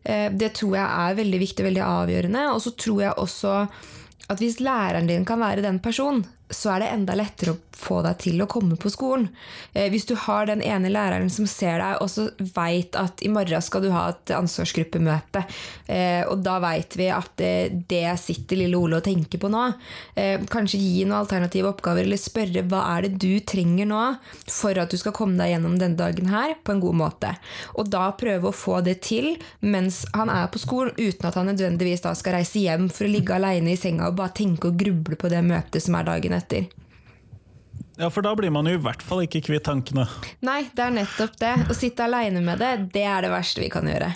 Eh, 0.05 0.29
det 0.31 0.53
tror 0.61 0.77
jeg 0.79 0.87
er 1.07 1.19
veldig 1.19 1.43
viktig 1.43 1.65
og 1.65 1.69
veldig 1.71 1.85
avgjørende. 1.89 2.45
Og 2.53 2.63
så 2.63 2.75
tror 2.85 3.03
jeg 3.07 3.19
også 3.25 3.57
at 4.31 4.39
hvis 4.39 4.61
læreren 4.63 5.11
din 5.11 5.27
kan 5.27 5.43
være 5.43 5.65
den 5.65 5.83
personen, 5.83 6.23
så 6.49 6.73
er 6.73 6.83
det 6.83 6.91
enda 6.93 7.15
lettere 7.17 7.55
å 7.55 7.61
få 7.83 7.99
deg 8.05 8.19
til 8.21 8.41
å 8.43 8.47
komme 8.49 8.77
på 8.79 8.91
skolen. 8.91 9.27
Eh, 9.73 9.89
hvis 9.91 10.05
du 10.09 10.13
har 10.19 10.47
den 10.47 10.61
ene 10.63 10.91
læreren 10.91 11.29
som 11.33 11.47
ser 11.49 11.81
deg, 11.81 11.99
og 12.03 12.09
så 12.11 12.27
veit 12.55 12.95
at 12.99 13.23
i 13.25 13.31
morgen 13.33 13.63
skal 13.63 13.83
du 13.83 13.89
ha 13.93 14.05
et 14.11 14.33
ansvarsgruppemøte, 14.37 15.43
eh, 15.87 16.21
og 16.29 16.43
da 16.45 16.59
veit 16.63 16.95
vi 16.99 17.09
at 17.13 17.33
det, 17.39 18.03
sitter 18.19 18.59
lille 18.59 18.77
Ole 18.77 18.99
og 18.99 19.05
tenker 19.05 19.41
på 19.41 19.49
nå. 19.51 19.63
Eh, 20.19 20.43
kanskje 20.51 20.79
gi 20.79 21.03
noen 21.03 21.23
alternative 21.23 21.71
oppgaver, 21.73 22.05
eller 22.05 22.21
spørre 22.21 22.65
hva 22.69 22.83
er 22.93 23.07
det 23.07 23.17
du 23.23 23.39
trenger 23.43 23.89
nå 23.89 24.03
for 24.51 24.77
at 24.79 24.91
du 24.91 24.99
skal 24.99 25.15
komme 25.15 25.39
deg 25.39 25.55
gjennom 25.55 25.77
denne 25.79 25.99
dagen 25.99 26.29
her 26.31 26.55
på 26.63 26.75
en 26.75 26.83
god 26.83 26.99
måte. 26.99 27.33
Og 27.79 27.89
da 27.91 28.05
prøve 28.17 28.51
å 28.51 28.55
få 28.55 28.79
det 28.85 28.99
til 29.07 29.33
mens 29.65 30.03
han 30.13 30.31
er 30.31 30.47
på 30.53 30.61
skolen, 30.61 30.93
uten 30.97 31.27
at 31.29 31.39
han 31.39 31.49
nødvendigvis 31.51 32.05
da 32.05 32.13
skal 32.17 32.37
reise 32.37 32.61
hjem 32.61 32.89
for 32.93 33.07
å 33.07 33.13
ligge 33.13 33.35
aleine 33.35 33.73
i 33.73 33.79
senga 33.79 34.09
og 34.09 34.19
bare 34.19 34.35
tenke 34.37 34.69
og 34.69 34.79
gruble 34.79 35.17
på 35.19 35.31
det 35.31 35.41
møtet 35.45 35.83
som 35.83 35.97
er 35.97 36.07
dagen 36.07 36.32
etter 36.37 36.65
etter. 36.65 36.79
Ja, 37.97 38.09
for 38.09 38.25
da 38.25 38.33
blir 38.35 38.49
man 38.49 38.65
jo 38.65 38.73
i 38.73 38.81
hvert 38.81 39.03
fall 39.05 39.25
ikke 39.27 39.43
kvitt 39.45 39.67
tankene. 39.67 40.07
Nei, 40.45 40.63
det 40.73 40.81
er 40.81 40.95
nettopp 40.95 41.35
det. 41.41 41.53
Å 41.69 41.75
sitte 41.77 42.07
aleine 42.07 42.41
med 42.41 42.61
det, 42.61 42.71
det 42.95 43.05
er 43.05 43.25
det 43.25 43.33
verste 43.33 43.61
vi 43.61 43.69
kan 43.73 43.85
gjøre. 43.89 44.09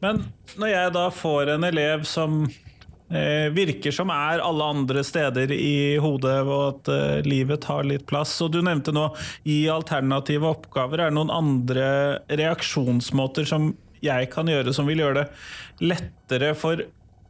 Men 0.00 0.24
når 0.56 0.72
jeg 0.72 0.94
da 0.96 1.04
får 1.12 1.52
en 1.56 1.66
elev 1.68 2.06
som 2.08 2.46
eh, 2.46 3.52
virker 3.52 3.92
som 3.92 4.12
er 4.12 4.42
alle 4.44 4.70
andre 4.72 5.04
steder 5.04 5.52
i 5.52 5.96
hodet, 6.00 6.38
og 6.46 6.62
at 6.70 6.92
eh, 6.92 7.28
livet 7.28 7.64
tar 7.66 7.88
litt 7.88 8.06
plass. 8.08 8.34
Og 8.44 8.54
du 8.56 8.62
nevnte 8.64 8.94
nå 8.96 9.10
i 9.44 9.66
alternative 9.72 10.48
oppgaver. 10.56 11.04
Er 11.04 11.12
det 11.12 11.18
noen 11.18 11.34
andre 11.34 11.88
reaksjonsmåter 12.28 13.48
som 13.48 13.74
jeg 14.04 14.28
kan 14.32 14.48
gjøre 14.48 14.72
som 14.76 14.88
vil 14.88 15.00
gjøre 15.02 15.22
det 15.24 15.88
lettere 15.92 16.52
for 16.56 16.84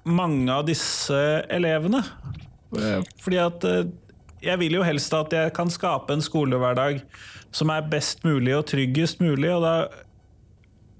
mange 0.06 0.52
av 0.54 0.66
disse 0.68 1.18
elevene? 1.50 2.02
Eh, 2.80 3.00
fordi 3.22 3.40
at 3.42 3.66
eh, 3.68 3.88
jeg 4.46 4.60
vil 4.62 4.78
jo 4.78 4.84
helst 4.86 5.14
at 5.16 5.32
jeg 5.34 5.54
kan 5.56 5.70
skape 5.72 6.14
en 6.14 6.24
skolehverdag 6.24 7.00
som 7.54 7.72
er 7.72 7.88
best 7.90 8.24
mulig 8.26 8.52
og 8.56 8.66
tryggest 8.68 9.22
mulig, 9.24 9.50
og 9.54 9.64
da 9.64 9.74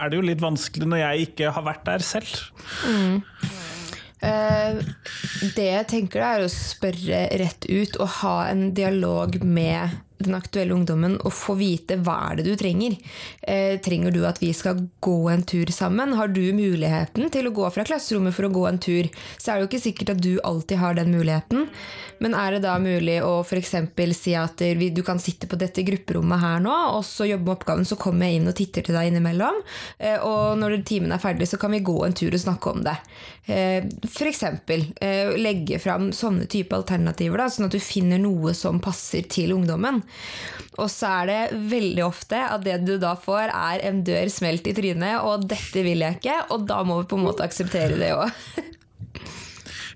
er 0.01 0.11
det 0.11 0.19
jo 0.19 0.27
litt 0.27 0.43
vanskelig 0.43 0.89
når 0.89 1.03
jeg 1.03 1.29
ikke 1.29 1.53
har 1.53 1.65
vært 1.67 1.87
der 1.87 2.05
selv. 2.05 2.33
Mm. 2.89 3.23
Uh, 4.17 4.81
det 5.55 5.67
jeg 5.67 5.87
tenker 5.91 6.25
er 6.25 6.43
å 6.43 6.51
spørre 6.51 7.27
rett 7.37 7.67
ut 7.69 7.99
og 8.01 8.15
ha 8.23 8.37
en 8.49 8.71
dialog 8.77 9.37
med 9.45 9.93
den 10.19 10.37
aktuelle 10.37 10.75
ungdommen 10.75 11.17
og 11.21 11.35
få 11.35 11.57
vite 11.59 11.99
hva 12.01 12.17
er 12.31 12.39
det 12.39 12.47
du 12.49 12.55
trenger. 12.59 12.97
Eh, 13.43 13.77
trenger 13.85 14.15
du 14.15 14.23
at 14.29 14.41
vi 14.43 14.53
skal 14.57 14.87
gå 15.05 15.17
en 15.33 15.45
tur 15.47 15.71
sammen? 15.75 16.15
Har 16.17 16.33
du 16.33 16.43
muligheten 16.57 17.31
til 17.33 17.49
å 17.49 17.55
gå 17.57 17.69
fra 17.75 17.85
klasserommet 17.87 18.37
for 18.37 18.49
å 18.49 18.53
gå 18.55 18.67
en 18.71 18.81
tur? 18.83 19.11
Så 19.37 19.53
er 19.53 19.57
det 19.57 19.67
jo 19.67 19.71
ikke 19.71 19.85
sikkert 19.85 20.15
at 20.17 20.25
du 20.25 20.33
alltid 20.45 20.81
har 20.83 20.99
den 20.99 21.13
muligheten. 21.15 21.69
Men 22.23 22.35
er 22.37 22.57
det 22.57 22.63
da 22.65 22.77
mulig 22.81 23.19
å 23.25 23.43
f.eks. 23.45 23.75
si 24.17 24.35
at 24.39 24.63
du 24.97 25.03
kan 25.05 25.21
sitte 25.21 25.49
på 25.51 25.59
dette 25.61 25.85
grupperommet 25.85 26.41
her 26.41 26.63
nå, 26.65 26.75
og 26.97 27.05
så 27.05 27.29
jobbe 27.29 27.45
med 27.45 27.55
oppgaven, 27.59 27.89
så 27.89 27.99
kommer 28.01 28.29
jeg 28.29 28.41
inn 28.41 28.51
og 28.51 28.57
titter 28.57 28.87
til 28.87 28.97
deg 28.97 29.11
innimellom. 29.11 29.61
Eh, 29.99 30.17
og 30.25 30.57
når 30.61 30.79
timen 30.89 31.13
er 31.13 31.23
ferdig, 31.23 31.49
så 31.51 31.61
kan 31.61 31.75
vi 31.75 31.85
gå 31.85 31.97
en 32.07 32.17
tur 32.17 32.33
og 32.33 32.43
snakke 32.43 32.73
om 32.73 32.85
det. 32.87 32.97
Eh, 33.47 33.85
f.eks. 34.09 34.43
Eh, 34.47 35.37
legge 35.37 35.81
fram 35.83 36.09
sånne 36.17 36.49
type 36.51 36.77
alternativer, 36.77 37.43
da, 37.43 37.51
sånn 37.53 37.69
at 37.69 37.77
du 37.77 37.83
finner 37.83 38.23
noe 38.23 38.55
som 38.57 38.81
passer 38.83 39.29
til 39.31 39.53
ungdommen. 39.57 40.03
Og 40.77 40.91
så 40.93 41.11
er 41.23 41.31
det 41.31 41.59
veldig 41.71 42.05
ofte 42.05 42.41
at 42.45 42.65
det 42.67 42.79
du 42.85 42.97
da 43.01 43.15
får, 43.19 43.51
er 43.51 43.85
en 43.89 44.03
dør 44.07 44.29
smelt 44.33 44.69
i 44.69 44.75
trynet, 44.77 45.21
og 45.25 45.47
dette 45.49 45.85
vil 45.87 46.05
jeg 46.05 46.19
ikke, 46.19 46.41
og 46.53 46.67
da 46.69 46.83
må 46.87 47.01
vi 47.01 47.11
på 47.11 47.21
en 47.21 47.29
måte 47.29 47.47
akseptere 47.47 48.01
det 48.01 48.15
òg. 48.17 48.33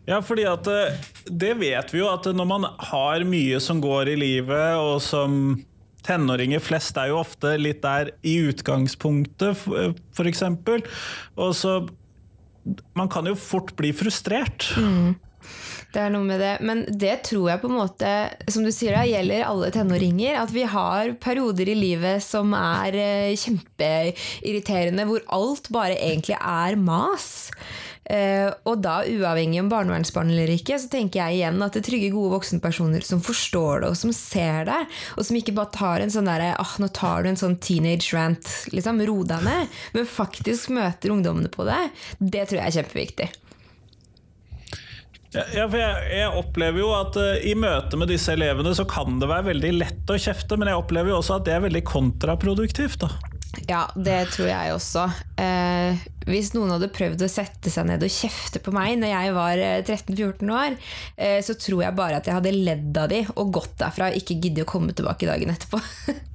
Ja, 0.08 0.16
fordi 0.24 0.46
at 0.48 0.66
eh, 0.66 0.96
det 1.28 1.52
vet 1.60 1.92
vi 1.92 2.00
jo 2.00 2.08
at 2.10 2.24
når 2.34 2.46
man 2.48 2.64
har 2.90 3.22
mye 3.28 3.60
som 3.62 3.82
går 3.84 4.08
i 4.10 4.16
livet, 4.18 4.80
og 4.80 4.98
som 5.04 5.60
tenåringer 6.06 6.62
flest 6.64 6.98
er 6.98 7.12
jo 7.12 7.20
ofte 7.20 7.54
litt 7.60 7.82
der 7.84 8.10
i 8.26 8.38
utgangspunktet, 8.50 9.66
f.eks. 10.16 10.44
Og 11.36 11.56
så 11.56 11.80
Man 12.94 13.08
kan 13.08 13.24
jo 13.24 13.32
fort 13.40 13.70
bli 13.78 13.88
frustrert. 13.96 14.66
Mm. 14.76 15.14
Det 15.90 15.98
er 15.98 16.12
noe 16.14 16.26
med 16.26 16.38
det. 16.42 16.54
Men 16.62 16.84
det 16.86 17.16
tror 17.26 17.48
jeg 17.50 17.62
på 17.62 17.70
en 17.70 17.78
måte, 17.80 18.14
som 18.50 18.66
du 18.66 18.70
sier, 18.74 18.94
det 18.94 19.10
gjelder 19.10 19.46
alle 19.48 19.70
tenåringer. 19.74 20.38
At 20.38 20.54
vi 20.54 20.64
har 20.70 21.14
perioder 21.22 21.72
i 21.72 21.78
livet 21.78 22.22
som 22.24 22.54
er 22.56 22.96
eh, 22.96 23.38
kjempeirriterende, 23.38 25.06
hvor 25.10 25.24
alt 25.34 25.70
bare 25.74 25.98
egentlig 25.98 26.38
er 26.38 26.78
mas. 26.78 27.30
Uh, 28.10 28.50
og 28.66 28.80
da, 28.82 29.04
uavhengig 29.06 29.60
om 29.62 29.68
barnevernsbarn 29.70 30.32
eller 30.32 30.50
ikke, 30.50 30.80
så 30.82 30.88
tenker 30.90 31.20
jeg 31.20 31.36
igjen 31.36 31.62
at 31.62 31.76
det 31.76 31.84
trygge, 31.86 32.08
gode 32.10 32.32
voksenpersoner 32.32 33.04
som 33.06 33.20
forstår 33.22 33.84
det, 33.84 33.90
og 33.92 33.98
som 34.00 34.10
ser 34.16 34.66
det, 34.66 34.78
og 35.14 35.28
som 35.28 35.38
ikke 35.38 35.54
bare 35.54 35.70
tar 35.76 36.02
en 36.02 36.10
sånn 36.10 36.26
derre 36.26 36.56
ah, 36.58 36.72
nå 36.82 36.88
tar 36.96 37.22
du 37.22 37.30
en 37.30 37.38
sånn 37.38 37.54
teenage 37.62 38.10
rant, 38.16 38.50
liksom, 38.74 38.98
ro 39.06 39.20
deg 39.30 39.46
ned, 39.46 39.78
men 39.94 40.10
faktisk 40.10 40.74
møter 40.74 41.14
ungdommene 41.14 41.52
på 41.54 41.68
det, 41.68 41.78
det 42.18 42.48
tror 42.50 42.64
jeg 42.64 42.66
er 42.72 42.78
kjempeviktig. 42.80 43.30
Ja, 45.30 45.66
for 45.70 45.78
jeg, 45.78 46.06
jeg, 46.10 46.30
opplever 46.40 46.82
jo 46.82 46.88
at 46.96 47.18
uh, 47.20 47.36
i 47.46 47.52
møte 47.54 47.98
med 48.00 48.10
disse 48.10 48.32
elevene 48.34 48.72
så 48.74 48.86
kan 48.88 49.20
det 49.22 49.28
være 49.30 49.52
veldig 49.52 49.74
lett 49.76 50.10
å 50.10 50.18
kjefte, 50.18 50.58
men 50.58 50.72
jeg 50.72 50.80
opplever 50.80 51.12
jo 51.12 51.20
også 51.20 51.38
at 51.38 51.46
det 51.46 51.54
er 51.54 51.66
veldig 51.68 51.84
kontraproduktivt. 51.86 53.04
da. 53.04 53.12
Ja, 53.66 53.84
det 53.98 54.30
tror 54.34 54.46
jeg 54.46 54.74
også. 54.74 55.04
Eh, 55.42 55.98
hvis 56.30 56.52
noen 56.54 56.70
hadde 56.74 56.90
prøvd 56.94 57.24
å 57.26 57.30
sette 57.30 57.72
seg 57.72 57.88
ned 57.88 58.04
og 58.06 58.12
kjefte 58.14 58.62
på 58.62 58.74
meg 58.74 59.00
når 59.00 59.10
jeg 59.10 59.34
var 59.34 59.62
13-14 59.82 60.30
eh, 60.30 60.54
år, 60.54 60.78
eh, 61.18 61.38
så 61.44 61.56
tror 61.58 61.84
jeg 61.84 61.98
bare 61.98 62.20
at 62.20 62.30
jeg 62.30 62.38
hadde 62.38 62.54
ledd 62.54 63.00
av 63.02 63.10
de 63.10 63.24
og 63.34 63.54
gått 63.58 63.76
derfra 63.82 64.10
og 64.10 64.20
ikke 64.20 64.38
giddet 64.38 64.66
å 64.66 64.70
komme 64.70 64.94
tilbake 64.94 65.28
dagen 65.30 65.54
etterpå. 65.54 65.82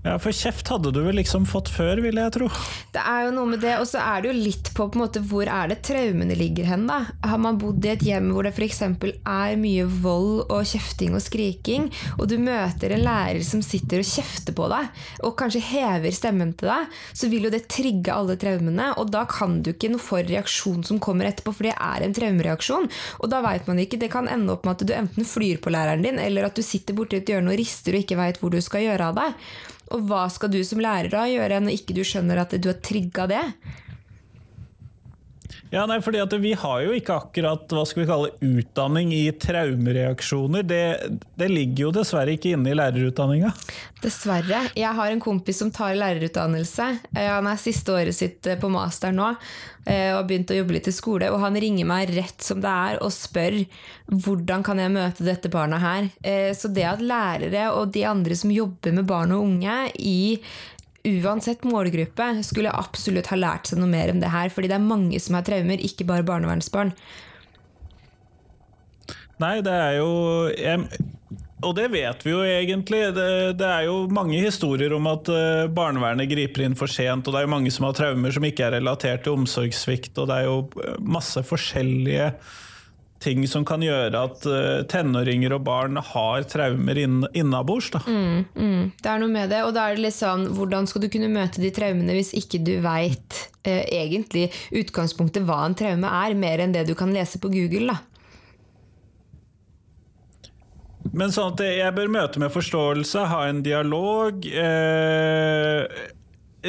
Ja, 0.00 0.14
For 0.16 0.32
kjeft 0.32 0.70
hadde 0.72 0.94
du 0.96 1.02
vel 1.04 1.18
liksom 1.18 1.44
fått 1.44 1.68
før, 1.68 2.00
vil 2.00 2.16
jeg 2.16 2.32
tro. 2.32 2.46
Det 2.94 3.02
er 3.04 3.26
jo 3.26 3.32
noe 3.36 3.50
med 3.50 3.60
det, 3.60 3.74
og 3.82 3.84
så 3.88 4.00
er 4.00 4.22
det 4.22 4.30
jo 4.30 4.44
litt 4.46 4.70
på, 4.72 4.86
på 4.88 4.96
en 4.96 5.02
måte, 5.02 5.20
hvor 5.28 5.44
er 5.44 5.68
det 5.68 5.82
traumene 5.84 6.36
ligger 6.40 6.70
hen, 6.70 6.86
da. 6.88 7.02
Har 7.20 7.40
man 7.42 7.58
bodd 7.60 7.84
i 7.84 7.90
et 7.92 8.04
hjem 8.06 8.30
hvor 8.32 8.46
det 8.46 8.54
f.eks. 8.54 8.80
er 8.88 9.58
mye 9.60 9.84
vold 10.00 10.46
og 10.46 10.70
kjefting 10.70 11.12
og 11.18 11.20
skriking, 11.20 11.90
og 12.16 12.30
du 12.32 12.38
møter 12.40 12.94
en 12.96 13.04
lærer 13.04 13.44
som 13.44 13.60
sitter 13.64 14.00
og 14.00 14.08
kjefter 14.08 14.56
på 14.56 14.70
deg, 14.72 15.02
og 15.20 15.36
kanskje 15.40 15.62
hever 15.68 16.16
stemmen 16.16 16.54
til 16.56 16.72
deg, 16.72 16.96
så 17.12 17.28
vil 17.28 17.50
jo 17.50 17.52
det 17.52 17.66
trigge 17.68 18.14
alle 18.14 18.38
traumene, 18.40 18.94
og 18.96 19.12
da 19.12 19.26
kan 19.28 19.60
du 19.60 19.74
ikke 19.74 19.92
noe 19.92 20.00
for 20.00 20.24
reaksjon 20.24 20.80
som 20.86 21.02
kommer 21.02 21.28
etterpå, 21.28 21.52
for 21.58 21.68
det 21.68 21.76
er 21.76 22.06
en 22.06 22.16
traumereaksjon. 22.16 22.88
Og 23.20 23.28
da 23.28 23.42
veit 23.44 23.68
man 23.68 23.82
ikke. 23.82 24.00
Det 24.00 24.08
kan 24.12 24.30
ende 24.32 24.54
opp 24.54 24.64
med 24.64 24.78
at 24.78 24.86
du 24.88 24.94
enten 24.96 25.28
flyr 25.28 25.60
på 25.60 25.72
læreren 25.74 26.06
din, 26.06 26.20
eller 26.22 26.48
at 26.48 26.56
du 26.56 26.64
sitter 26.64 26.96
borti 26.96 27.20
et 27.20 27.28
hjørne 27.28 27.52
og 27.52 27.60
rister 27.60 27.92
og 27.92 28.00
ikke 28.04 28.18
veit 28.20 28.40
hvor 28.40 28.54
du 28.54 28.60
skal 28.64 28.86
gjøre 28.86 29.10
av 29.12 29.20
deg. 29.20 29.44
Og 29.90 30.06
hva 30.06 30.24
skal 30.30 30.52
du 30.52 30.60
som 30.66 30.82
lærer 30.82 31.10
da 31.12 31.24
gjøre 31.26 31.62
når 31.64 31.78
ikke 31.78 31.96
du 31.96 32.04
skjønner 32.06 32.42
at 32.44 32.54
du 32.58 32.70
har 32.70 32.78
trigga 32.84 33.26
det? 33.30 33.44
Ja, 35.70 35.84
nei, 35.86 36.00
fordi 36.02 36.18
Vi 36.42 36.52
har 36.58 36.80
jo 36.82 36.94
ikke 36.98 37.14
akkurat 37.14 37.70
hva 37.70 37.84
skal 37.86 38.02
vi 38.02 38.08
kalle 38.08 38.30
utdanning 38.42 39.12
i 39.14 39.30
traumereaksjoner. 39.38 40.64
Det, 40.66 40.82
det 41.38 41.48
ligger 41.50 41.84
jo 41.84 41.92
dessverre 42.00 42.34
ikke 42.34 42.56
inne 42.56 42.72
i 42.72 42.78
lærerutdanninga. 42.78 43.52
Dessverre. 44.02 44.64
Jeg 44.74 44.90
har 44.98 45.12
en 45.12 45.22
kompis 45.22 45.60
som 45.62 45.70
tar 45.70 45.94
lærerutdannelse. 45.94 46.88
Eh, 47.14 47.28
han 47.30 47.46
er 47.46 47.60
siste 47.62 47.94
året 47.94 48.18
sitt 48.18 48.50
eh, 48.50 48.58
på 48.58 48.70
master 48.72 49.14
nå 49.14 49.28
eh, 49.30 50.10
og 50.10 50.16
har 50.16 50.26
begynt 50.32 50.50
å 50.50 50.58
jobbe 50.58 50.74
litt 50.74 50.90
i 50.90 50.96
skole. 50.96 51.30
Og 51.30 51.38
han 51.44 51.60
ringer 51.62 51.86
meg 51.86 52.10
rett 52.16 52.42
som 52.42 52.58
det 52.64 52.74
er 52.90 52.98
og 53.04 53.14
spør 53.14 53.60
hvordan 54.10 54.66
kan 54.66 54.82
jeg 54.82 54.94
møte 54.96 55.28
dette 55.28 55.52
barna 55.54 55.78
her. 55.78 56.10
Så 56.58 56.66
det 56.74 56.82
at 56.88 57.02
lærere 57.04 57.68
og 57.76 57.92
de 57.94 58.02
andre 58.10 58.34
som 58.34 58.50
jobber 58.50 58.96
med 58.96 59.06
barn 59.06 59.36
og 59.36 59.46
unge 59.46 59.76
i 60.02 60.40
uansett 61.06 61.64
målgruppe 61.64 62.28
skulle 62.44 62.72
absolutt 62.72 63.30
ha 63.32 63.38
lært 63.38 63.70
seg 63.70 63.80
noe 63.80 63.90
mer 63.90 64.12
om 64.12 64.20
det 64.22 64.32
her. 64.32 64.52
Fordi 64.52 64.70
det 64.70 64.76
er 64.78 64.86
mange 64.86 65.20
som 65.22 65.38
har 65.38 65.46
traumer, 65.46 65.80
ikke 65.80 66.06
bare 66.08 66.26
barnevernsbarn. 66.26 66.92
Nei, 69.40 69.56
det 69.64 69.72
er 69.72 69.94
jo 69.96 70.10
jeg, 70.52 71.06
Og 71.64 71.72
det 71.76 71.86
vet 71.94 72.24
vi 72.26 72.32
jo 72.34 72.40
egentlig. 72.44 73.02
Det, 73.16 73.28
det, 73.60 73.68
er 73.68 73.86
jo 73.88 74.02
mange 74.12 74.40
historier 74.42 74.92
om 74.96 75.08
at 75.08 75.30
uh, 75.32 75.68
barnevernet 75.72 76.28
griper 76.28 76.66
inn 76.66 76.76
for 76.76 76.92
sent, 76.92 77.26
og 77.26 77.32
det 77.32 77.42
er 77.42 77.48
jo 77.48 77.54
mange 77.56 77.72
som 77.72 77.88
har 77.88 77.96
traumer 77.96 78.36
som 78.36 78.44
ikke 78.44 78.68
er 78.68 78.76
relatert 78.78 79.24
til 79.24 79.40
omsorgssvikt, 79.40 80.12
og 80.20 80.28
det 80.28 80.42
er 80.42 80.50
jo 80.50 80.58
eh, 80.84 80.98
masse 81.00 81.44
forskjellige 81.44 82.34
ting 83.20 83.44
som 83.48 83.64
kan 83.68 83.82
gjøre 83.84 84.16
at 84.16 84.44
uh, 84.48 84.82
tenåringer 84.88 85.52
og 85.56 85.64
barn 85.66 86.00
har 86.00 86.46
traumer 86.48 86.98
inn, 86.98 87.22
innabords. 87.36 87.90
Mm, 88.06 88.44
mm. 88.56 88.84
Det 88.96 89.12
er 89.12 89.22
noe 89.22 89.32
med 89.32 89.52
det, 89.52 89.62
og 89.66 89.74
da 89.76 89.88
er 89.88 89.98
det 89.98 90.06
litt 90.06 90.16
sånn 90.16 90.46
Hvordan 90.56 90.88
skal 90.88 91.04
du 91.04 91.10
kunne 91.12 91.28
møte 91.32 91.60
de 91.60 91.72
traumene 91.74 92.16
hvis 92.16 92.32
ikke 92.38 92.62
du 92.64 92.78
veit 92.84 93.42
uh, 93.68 93.84
egentlig 93.84 94.48
utgangspunktet 94.72 95.44
hva 95.48 95.62
en 95.66 95.76
traume 95.76 96.14
er, 96.24 96.38
mer 96.38 96.64
enn 96.64 96.76
det 96.76 96.86
du 96.88 96.96
kan 96.98 97.12
lese 97.14 97.42
på 97.42 97.52
Google? 97.52 97.92
da? 97.92 98.00
Men 101.16 101.32
sånn 101.34 101.54
at 101.54 101.62
jeg 101.64 101.96
bør 101.96 102.10
møte 102.12 102.40
med 102.42 102.52
forståelse, 102.54 103.26
ha 103.32 103.40
en 103.48 103.62
dialog. 103.66 104.44
Eh, 104.46 106.04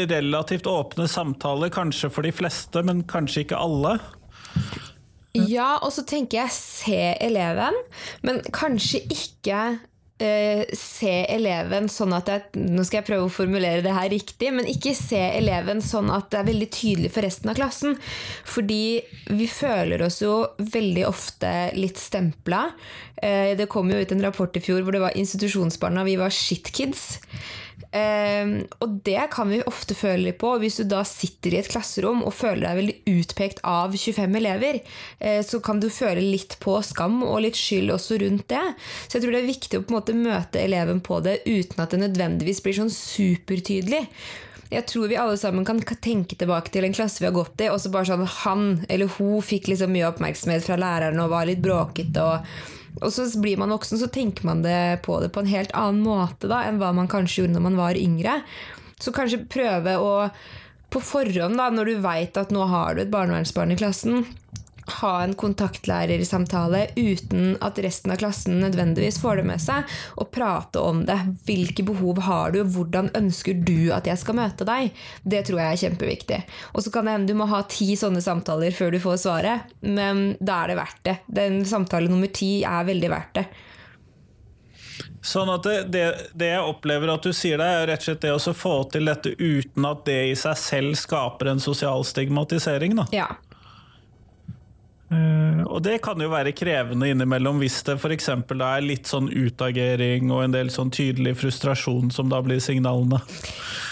relativt 0.08 0.70
åpne 0.72 1.08
samtaler, 1.12 1.70
kanskje 1.74 2.10
for 2.14 2.26
de 2.26 2.32
fleste, 2.34 2.82
men 2.88 3.04
kanskje 3.10 3.46
ikke 3.46 3.60
alle. 3.60 3.98
Ja, 5.38 5.78
og 5.80 5.94
så 5.96 6.04
tenker 6.08 6.42
jeg 6.42 6.56
se 6.56 7.00
eleven, 7.24 7.78
men 8.26 8.42
kanskje 8.52 9.00
ikke 9.08 9.62
eh, 10.22 10.64
se 10.78 11.14
eleven 11.32 11.88
sånn 11.92 12.14
at 12.16 12.30
jeg, 12.32 12.44
Nå 12.60 12.84
skal 12.88 13.00
jeg 13.00 13.08
prøve 13.08 13.28
å 13.28 13.34
formulere 13.34 13.84
det 13.86 13.96
her 13.96 14.12
riktig, 14.12 14.52
men 14.56 14.68
ikke 14.70 14.94
se 14.98 15.22
eleven 15.38 15.82
sånn 15.86 16.12
at 16.14 16.30
det 16.34 16.42
er 16.42 16.50
veldig 16.52 16.70
tydelig 16.76 17.14
for 17.16 17.26
resten 17.26 17.54
av 17.54 17.58
klassen. 17.60 17.98
Fordi 18.48 18.84
vi 19.32 19.48
føler 19.50 20.04
oss 20.06 20.22
jo 20.24 20.36
veldig 20.60 21.08
ofte 21.10 21.54
litt 21.78 22.02
stempla. 22.02 22.68
Eh, 23.16 23.56
det 23.58 23.70
kom 23.72 23.92
jo 23.92 24.02
ut 24.02 24.14
en 24.14 24.28
rapport 24.28 24.56
i 24.58 24.64
fjor 24.64 24.84
hvor 24.84 24.96
det 24.96 25.04
var 25.06 25.18
institusjonsbarna, 25.18 26.06
vi 26.08 26.20
var 26.22 26.34
shitkids. 26.36 27.22
Um, 27.92 28.52
og 28.80 29.02
det 29.04 29.26
kan 29.34 29.50
vi 29.52 29.58
ofte 29.68 29.96
føle 30.00 30.30
litt 30.30 30.38
på. 30.40 30.54
Hvis 30.62 30.80
du 30.80 30.86
da 30.88 31.02
sitter 31.08 31.52
i 31.52 31.60
et 31.60 31.72
klasserom 31.72 32.22
og 32.24 32.36
føler 32.38 32.64
deg 32.64 32.78
veldig 32.80 33.18
utpekt 33.20 33.60
av 33.68 33.98
25 33.98 34.38
elever, 34.40 34.80
uh, 35.20 35.42
så 35.44 35.60
kan 35.64 35.82
du 35.84 35.90
føle 35.92 36.24
litt 36.24 36.56
på 36.64 36.78
skam 36.88 37.20
og 37.28 37.42
litt 37.44 37.60
skyld 37.60 37.92
også 37.98 38.22
rundt 38.24 38.48
det. 38.54 38.64
Så 39.08 39.18
jeg 39.18 39.26
tror 39.26 39.36
det 39.36 39.42
er 39.44 39.52
viktig 39.52 39.82
å 39.82 39.84
på 39.84 39.92
en 39.92 40.00
måte 40.00 40.16
møte 40.16 40.64
eleven 40.64 41.04
på 41.04 41.20
det 41.26 41.42
uten 41.44 41.84
at 41.84 41.92
det 41.92 42.04
nødvendigvis 42.06 42.64
blir 42.64 42.80
sånn 42.80 42.96
supertydelig. 42.96 44.06
Jeg 44.72 44.88
tror 44.88 45.10
vi 45.12 45.18
alle 45.20 45.36
sammen 45.36 45.66
kan 45.68 45.82
tenke 45.84 46.38
tilbake 46.40 46.72
til 46.72 46.86
en 46.88 46.94
klasse 46.96 47.20
vi 47.20 47.28
har 47.28 47.36
gått 47.36 47.60
i, 47.60 47.68
og 47.68 47.82
så 47.84 47.92
bare 47.92 48.08
sånn 48.08 48.24
han 48.46 48.70
eller 48.88 49.12
hun 49.18 49.42
fikk 49.44 49.68
liksom 49.68 49.92
mye 49.92 50.08
oppmerksomhet 50.14 50.64
fra 50.64 50.80
læreren 50.80 51.20
og 51.20 51.34
var 51.34 51.50
litt 51.50 51.60
bråkete. 51.60 52.24
og 52.24 52.80
og 53.02 53.14
så 53.14 53.26
blir 53.42 53.58
man 53.58 53.74
voksen, 53.74 53.98
så 53.98 54.10
tenker 54.14 54.46
man 54.48 54.62
det 54.66 55.02
på 55.06 55.18
det 55.24 55.32
på 55.34 55.42
en 55.42 55.52
helt 55.52 55.74
annen 55.78 56.04
måte 56.06 56.50
da, 56.52 56.64
enn 56.68 56.80
hva 56.82 56.92
man 56.96 57.10
kanskje 57.12 57.44
gjorde 57.44 57.58
når 57.58 57.66
man 57.70 57.80
var 57.80 58.00
yngre. 58.00 58.42
Så 59.02 59.14
kanskje 59.16 59.46
prøve 59.50 59.98
å 59.98 60.12
på 60.92 61.00
forhånd, 61.00 61.56
da, 61.56 61.70
når 61.72 61.88
du 61.88 62.02
veit 62.04 62.38
at 62.38 62.52
nå 62.52 62.66
har 62.68 62.96
du 62.98 63.06
et 63.06 63.12
barnevernsbarn 63.14 63.72
i 63.72 63.78
klassen, 63.80 64.26
ha 65.02 65.12
en 65.24 65.34
kontaktlærersamtale 65.38 66.88
uten 66.96 67.56
at 67.64 67.80
resten 67.84 68.14
av 68.14 68.20
klassen 68.22 68.60
nødvendigvis 68.64 69.20
får 69.22 69.42
det 69.42 69.48
med 69.52 69.62
seg, 69.64 69.96
og 70.18 70.32
prate 70.34 70.82
om 70.82 71.04
det. 71.08 71.18
Hvilke 71.48 71.86
behov 71.88 72.22
har 72.26 72.54
du, 72.54 72.62
og 72.64 72.74
hvordan 72.76 73.12
ønsker 73.18 73.58
du 73.62 73.92
at 73.96 74.10
jeg 74.10 74.20
skal 74.22 74.40
møte 74.42 74.68
deg? 74.68 74.92
Det 75.24 75.44
tror 75.48 75.62
jeg 75.62 75.72
er 75.72 75.82
kjempeviktig. 75.86 76.42
Og 76.74 76.86
så 76.86 76.94
kan 76.94 77.08
det 77.08 77.18
hende 77.18 77.32
du 77.32 77.38
må 77.38 77.50
ha 77.52 77.64
ti 77.70 77.94
sånne 78.00 78.24
samtaler 78.24 78.76
før 78.76 78.96
du 78.96 79.02
får 79.04 79.22
svaret, 79.26 79.76
men 79.86 80.32
da 80.40 80.64
er 80.64 80.74
det 80.74 80.80
verdt 80.82 81.04
det. 81.08 81.18
Den 81.42 81.62
samtale 81.68 82.12
nummer 82.12 82.32
ti 82.34 82.62
er 82.68 82.88
veldig 82.88 83.12
verdt 83.12 83.38
det. 83.42 83.50
Sånn 85.22 85.52
at 85.54 85.66
det, 85.66 85.76
det, 85.94 86.06
det, 86.34 86.48
jeg 86.56 86.66
opplever 86.66 87.12
at 87.14 87.26
du 87.26 87.30
sier 87.36 87.62
deg 87.62 87.84
er 87.84 87.88
rett 87.92 88.02
og 88.02 88.08
slett 88.08 88.24
det 88.24 88.34
å 88.34 88.54
få 88.58 88.74
til 88.90 89.06
dette 89.06 89.36
uten 89.38 89.86
at 89.86 90.02
det 90.08 90.18
i 90.32 90.36
seg 90.38 90.58
selv 90.58 90.98
skaper 90.98 91.52
en 91.52 91.62
sosial 91.62 92.06
stigmatisering. 92.08 92.98
Da. 92.98 93.06
Ja. 93.14 93.28
Uh, 95.12 95.64
og 95.68 95.82
det 95.84 95.98
kan 96.06 96.22
jo 96.24 96.30
være 96.32 96.54
krevende 96.56 97.10
innimellom 97.12 97.60
hvis 97.60 97.82
det 97.88 97.98
f.eks. 98.00 98.30
er 98.32 98.86
litt 98.86 99.10
sånn 99.12 99.28
utagering 99.28 100.32
og 100.32 100.46
en 100.46 100.56
del 100.56 100.72
sånn 100.72 100.94
tydelig 100.94 101.36
frustrasjon 101.42 102.14
som 102.16 102.32
da 102.32 102.40
blir 102.46 102.64
signalene. 102.64 103.20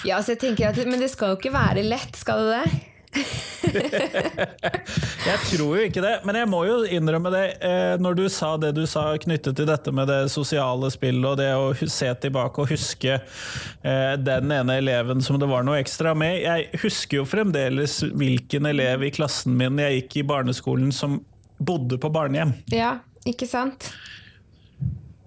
Ja, 0.07 0.21
så 0.23 0.38
jeg 0.38 0.43
tenker 0.45 0.69
at, 0.69 0.79
Men 0.88 1.03
det 1.03 1.11
skal 1.11 1.33
jo 1.33 1.41
ikke 1.41 1.51
være 1.55 1.83
lett, 1.83 2.15
skal 2.15 2.45
det 2.47 2.61
det? 2.61 2.88
jeg 5.29 5.39
tror 5.49 5.77
jo 5.77 5.85
ikke 5.85 6.03
det, 6.03 6.13
men 6.27 6.38
jeg 6.39 6.49
må 6.49 6.61
jo 6.67 6.77
innrømme 6.88 7.31
det. 7.33 7.45
Eh, 7.65 7.95
når 8.01 8.17
du 8.19 8.25
sa 8.31 8.53
det 8.61 8.71
du 8.77 8.83
sa 8.89 9.05
knyttet 9.21 9.57
til 9.59 9.67
dette 9.69 9.93
med 9.95 10.09
det 10.09 10.21
sosiale 10.33 10.91
spillet 10.93 11.29
og 11.29 11.39
det 11.41 11.49
å 11.55 11.73
se 11.79 12.09
tilbake 12.23 12.63
og 12.63 12.73
huske 12.73 13.19
eh, 13.19 14.13
den 14.19 14.53
ene 14.55 14.79
eleven 14.81 15.23
som 15.25 15.39
det 15.41 15.49
var 15.49 15.65
noe 15.67 15.81
ekstra 15.81 16.15
med. 16.17 16.41
Jeg 16.45 16.81
husker 16.83 17.21
jo 17.21 17.27
fremdeles 17.29 17.99
hvilken 18.09 18.69
elev 18.69 19.07
i 19.07 19.13
klassen 19.15 19.57
min 19.59 19.81
jeg 19.83 20.01
gikk 20.01 20.21
i 20.23 20.27
barneskolen 20.33 20.93
som 20.95 21.19
bodde 21.59 21.99
på 21.99 22.11
barnehjem. 22.13 22.55
Ja, 22.71 22.99
ikke 23.27 23.47
sant? 23.49 23.91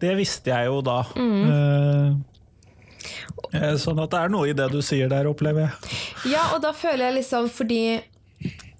Det 0.02 0.16
visste 0.18 0.50
jeg 0.50 0.70
jo 0.70 0.80
da. 0.82 1.02
Mm. 1.14 2.22
Eh, 3.52 3.75
sånn 3.80 4.00
at 4.02 4.12
det 4.14 4.23
er 4.23 4.32
noe 4.32 4.49
i 4.50 4.56
det 4.56 4.68
du 4.73 4.80
sier 4.85 5.11
der, 5.12 5.28
opplever 5.30 5.66
jeg. 5.66 6.00
Ja, 6.35 6.49
og 6.54 6.62
da 6.64 6.73
føler 6.76 7.09
jeg 7.09 7.21
liksom 7.21 7.50
fordi 7.52 7.82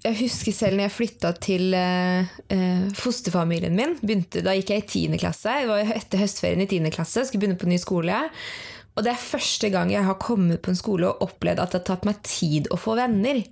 jeg 0.03 0.19
husker 0.19 0.55
selv 0.55 0.79
når 0.79 0.89
jeg 0.89 0.95
flytta 0.97 1.31
til 1.39 1.77
eh, 1.79 2.33
eh, 2.51 2.89
fosterfamilien 2.99 3.77
min. 3.79 3.95
Begynte, 4.03 4.43
da 4.43 4.57
gikk 4.57 4.73
jeg 4.75 4.83
i 4.83 4.89
10. 5.13 5.21
klasse. 5.23 5.61
Det 5.63 5.71
var 5.71 5.93
etter 5.95 6.23
høstferien 6.25 6.65
i 6.65 6.67
10. 6.67 6.91
klasse. 6.95 7.23
Skulle 7.29 7.45
begynne 7.45 7.61
på 7.61 7.71
ny 7.71 7.79
skole. 7.79 8.19
Og 8.97 9.07
det 9.07 9.13
er 9.15 9.23
første 9.23 9.71
gang 9.73 9.93
jeg 9.93 10.05
har 10.05 10.19
kommet 10.21 10.61
på 10.65 10.73
en 10.73 10.79
skole 10.79 11.09
og 11.09 11.23
opplevd 11.29 11.63
at 11.63 11.73
det 11.73 11.81
har 11.81 11.89
tatt 11.93 12.09
meg 12.09 12.19
tid 12.27 12.67
å 12.75 12.81
få 12.81 12.97
venner. 12.99 13.45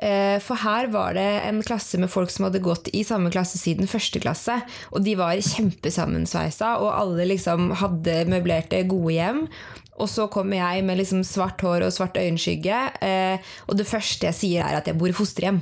Eh, 0.00 0.38
for 0.40 0.56
her 0.62 0.88
var 0.94 1.12
det 1.18 1.26
en 1.44 1.60
klasse 1.66 1.98
med 2.00 2.08
folk 2.08 2.30
som 2.32 2.46
hadde 2.46 2.62
gått 2.64 2.88
i 2.96 3.02
samme 3.04 3.28
klasse 3.32 3.60
siden 3.60 3.90
første 3.90 4.22
klasse. 4.22 4.56
Og 4.94 5.04
de 5.04 5.16
var 5.18 5.42
kjempesammensveisa, 5.44 6.78
og 6.80 6.94
alle 6.94 7.28
liksom 7.28 7.74
hadde 7.82 8.22
møblerte, 8.30 8.80
gode 8.88 9.18
hjem. 9.18 9.44
Og 10.00 10.08
så 10.10 10.26
kommer 10.32 10.60
jeg 10.60 10.84
med 10.86 11.00
liksom 11.00 11.24
svart 11.26 11.62
hår 11.64 11.86
og 11.86 11.94
svart 11.94 12.18
øyenskygge, 12.20 12.82
eh, 13.04 13.54
og 13.68 13.76
det 13.78 13.88
første 13.88 14.30
jeg 14.30 14.38
sier, 14.38 14.66
er 14.66 14.80
at 14.80 14.88
jeg 14.88 14.98
bor 14.98 15.12
i 15.12 15.16
fosterhjem. 15.16 15.60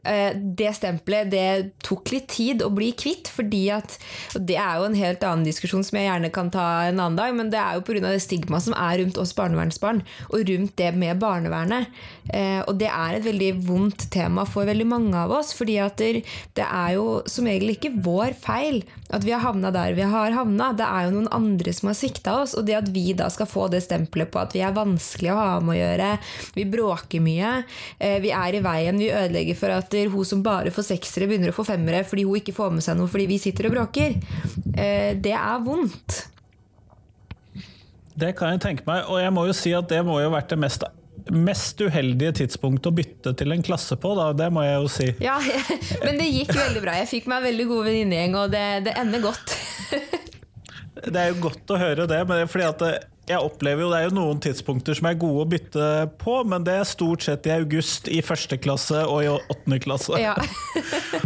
Eh, 0.00 0.32
det 0.56 0.70
stempelet 0.78 1.28
det 1.28 1.48
tok 1.84 2.08
litt 2.14 2.28
tid 2.32 2.62
å 2.64 2.70
bli 2.72 2.88
kvitt, 2.96 3.28
fordi 3.28 3.66
at 3.74 3.98
og 4.34 4.46
Det 4.48 4.56
er 4.56 4.78
jo 4.78 4.86
en 4.88 4.96
helt 4.96 5.24
annen 5.26 5.44
diskusjon 5.44 5.84
som 5.84 5.98
jeg 5.98 6.08
gjerne 6.08 6.30
kan 6.32 6.48
ta 6.52 6.86
en 6.88 7.00
annen 7.00 7.18
dag, 7.18 7.34
men 7.36 7.50
det 7.52 7.60
er 7.60 7.76
jo 7.76 7.84
pga. 7.84 8.00
det 8.00 8.22
stigmaet 8.24 8.64
som 8.64 8.74
er 8.74 8.98
rundt 9.02 9.18
oss 9.20 9.34
barnevernsbarn, 9.36 10.02
og 10.32 10.48
rundt 10.48 10.76
det 10.76 10.94
med 10.94 11.20
barnevernet. 11.20 11.92
Eh, 12.32 12.62
og 12.66 12.78
det 12.80 12.88
er 12.88 13.18
et 13.18 13.26
veldig 13.26 13.52
vondt 13.66 14.08
tema 14.10 14.46
for 14.48 14.64
veldig 14.64 14.86
mange 14.86 15.16
av 15.16 15.30
oss, 15.30 15.52
fordi 15.52 15.76
at 15.78 15.98
det 16.00 16.24
er 16.64 16.96
jo 16.96 17.20
som 17.26 17.44
regel 17.44 17.74
ikke 17.74 17.92
vår 18.00 18.32
feil 18.40 18.82
at 19.10 19.24
vi 19.26 19.32
har 19.34 19.42
havna 19.42 19.72
der 19.74 19.94
vi 19.96 20.06
har 20.06 20.34
havna. 20.34 20.70
Det 20.76 20.86
er 20.86 21.06
jo 21.06 21.14
noen 21.16 21.30
andre 21.34 21.74
som 21.74 21.90
har 21.90 21.98
svikta 21.98 22.36
oss, 22.42 22.54
og 22.58 22.66
det 22.68 22.78
at 22.78 22.90
vi 22.94 23.10
da 23.18 23.28
skal 23.32 23.48
få 23.50 23.66
det 23.72 23.82
stempelet 23.84 24.30
på 24.32 24.40
at 24.42 24.54
vi 24.56 24.62
er 24.64 24.76
vanskelig 24.76 25.32
å 25.32 25.38
ha 25.38 25.50
med 25.64 25.74
å 25.74 25.78
gjøre, 25.80 26.10
vi 26.56 26.66
bråker 26.70 27.24
mye, 27.24 27.52
eh, 27.98 28.18
vi 28.22 28.32
er 28.36 28.58
i 28.58 28.64
veien, 28.64 29.00
vi 29.00 29.10
ødelegger 29.10 29.58
for 29.58 29.76
at 29.76 29.98
hun 30.14 30.28
som 30.28 30.44
bare 30.46 30.74
får 30.74 30.90
seksere, 30.92 31.30
begynner 31.30 31.54
å 31.54 31.56
få 31.56 31.66
femmere 31.68 32.04
fordi 32.06 32.26
hun 32.28 32.40
ikke 32.40 32.56
får 32.56 32.74
med 32.76 32.86
seg 32.86 32.98
noe 32.98 33.10
fordi 33.10 33.28
vi 33.30 33.40
sitter 33.42 33.70
og 33.70 33.76
bråker. 33.78 34.16
Eh, 34.74 35.16
det 35.20 35.34
er 35.36 35.64
vondt. 35.66 36.22
Det 38.20 38.34
kan 38.36 38.52
jeg 38.52 38.62
tenke 38.62 38.86
meg, 38.88 39.06
og 39.08 39.20
jeg 39.22 39.32
må 39.32 39.46
jo 39.48 39.56
si 39.56 39.72
at 39.76 39.88
det 39.90 40.02
må 40.06 40.18
jo 40.20 40.28
ha 40.28 40.36
vært 40.38 40.52
det 40.52 40.60
mest 40.60 40.84
mest 41.34 41.80
uheldige 41.80 42.32
tidspunkt 42.42 42.86
å 42.88 42.94
bytte 42.94 43.34
til 43.38 43.54
en 43.54 43.62
klasse 43.64 43.96
på, 44.00 44.14
da. 44.18 44.30
Det 44.36 44.48
må 44.54 44.64
jeg 44.66 44.76
jo 44.78 44.90
si. 44.92 45.08
Ja, 45.22 45.38
men 46.04 46.20
det 46.20 46.30
gikk 46.30 46.54
veldig 46.56 46.82
bra. 46.84 46.96
Jeg 47.02 47.10
fikk 47.12 47.30
meg 47.30 47.46
veldig 47.48 47.68
god 47.70 47.88
venninnegjeng, 47.90 48.36
og 48.40 48.52
det, 48.54 48.66
det, 48.88 48.96
ender 49.00 49.24
godt. 49.24 49.56
det 51.12 51.16
er 51.22 51.32
jo 51.32 51.40
godt 51.48 51.74
å 51.74 51.80
høre 51.80 52.08
det, 52.10 52.20
men 52.28 52.42
det 52.42 52.50
fordi 52.52 52.68
at 52.68 52.84
det, 52.84 52.92
jeg 53.30 53.46
opplever 53.46 53.84
jo 53.84 53.90
det 53.92 53.98
er 54.00 54.08
jo 54.08 54.14
noen 54.16 54.40
tidspunkter 54.42 54.96
som 54.98 55.06
er 55.06 55.18
gode 55.20 55.44
å 55.44 55.50
bytte 55.52 55.88
på, 56.18 56.40
men 56.50 56.64
det 56.66 56.80
er 56.80 56.88
stort 56.88 57.22
sett 57.22 57.46
i 57.46 57.54
august 57.54 58.10
i 58.10 58.18
første 58.26 58.58
klasse 58.58 59.04
og 59.06 59.22
i 59.22 59.28
åttende 59.30 59.78
klasse. 59.82 60.18
Ja. 60.18 60.34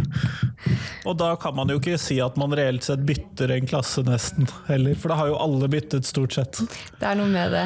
og 1.07 1.17
da 1.21 1.31
kan 1.41 1.57
man 1.57 1.71
jo 1.73 1.79
ikke 1.81 1.97
si 2.01 2.19
at 2.21 2.37
man 2.37 2.53
reelt 2.57 2.85
sett 2.85 3.01
bytter 3.07 3.55
en 3.55 3.69
klasse, 3.69 4.05
nesten, 4.05 4.49
heller. 4.69 4.93
For 4.99 5.13
da 5.13 5.19
har 5.23 5.33
jo 5.33 5.41
alle 5.47 5.71
byttet, 5.71 6.05
stort 6.05 6.37
sett. 6.37 6.61
Det 6.99 7.09
er 7.09 7.17
noe 7.17 7.31
med 7.31 7.55
det. 7.55 7.65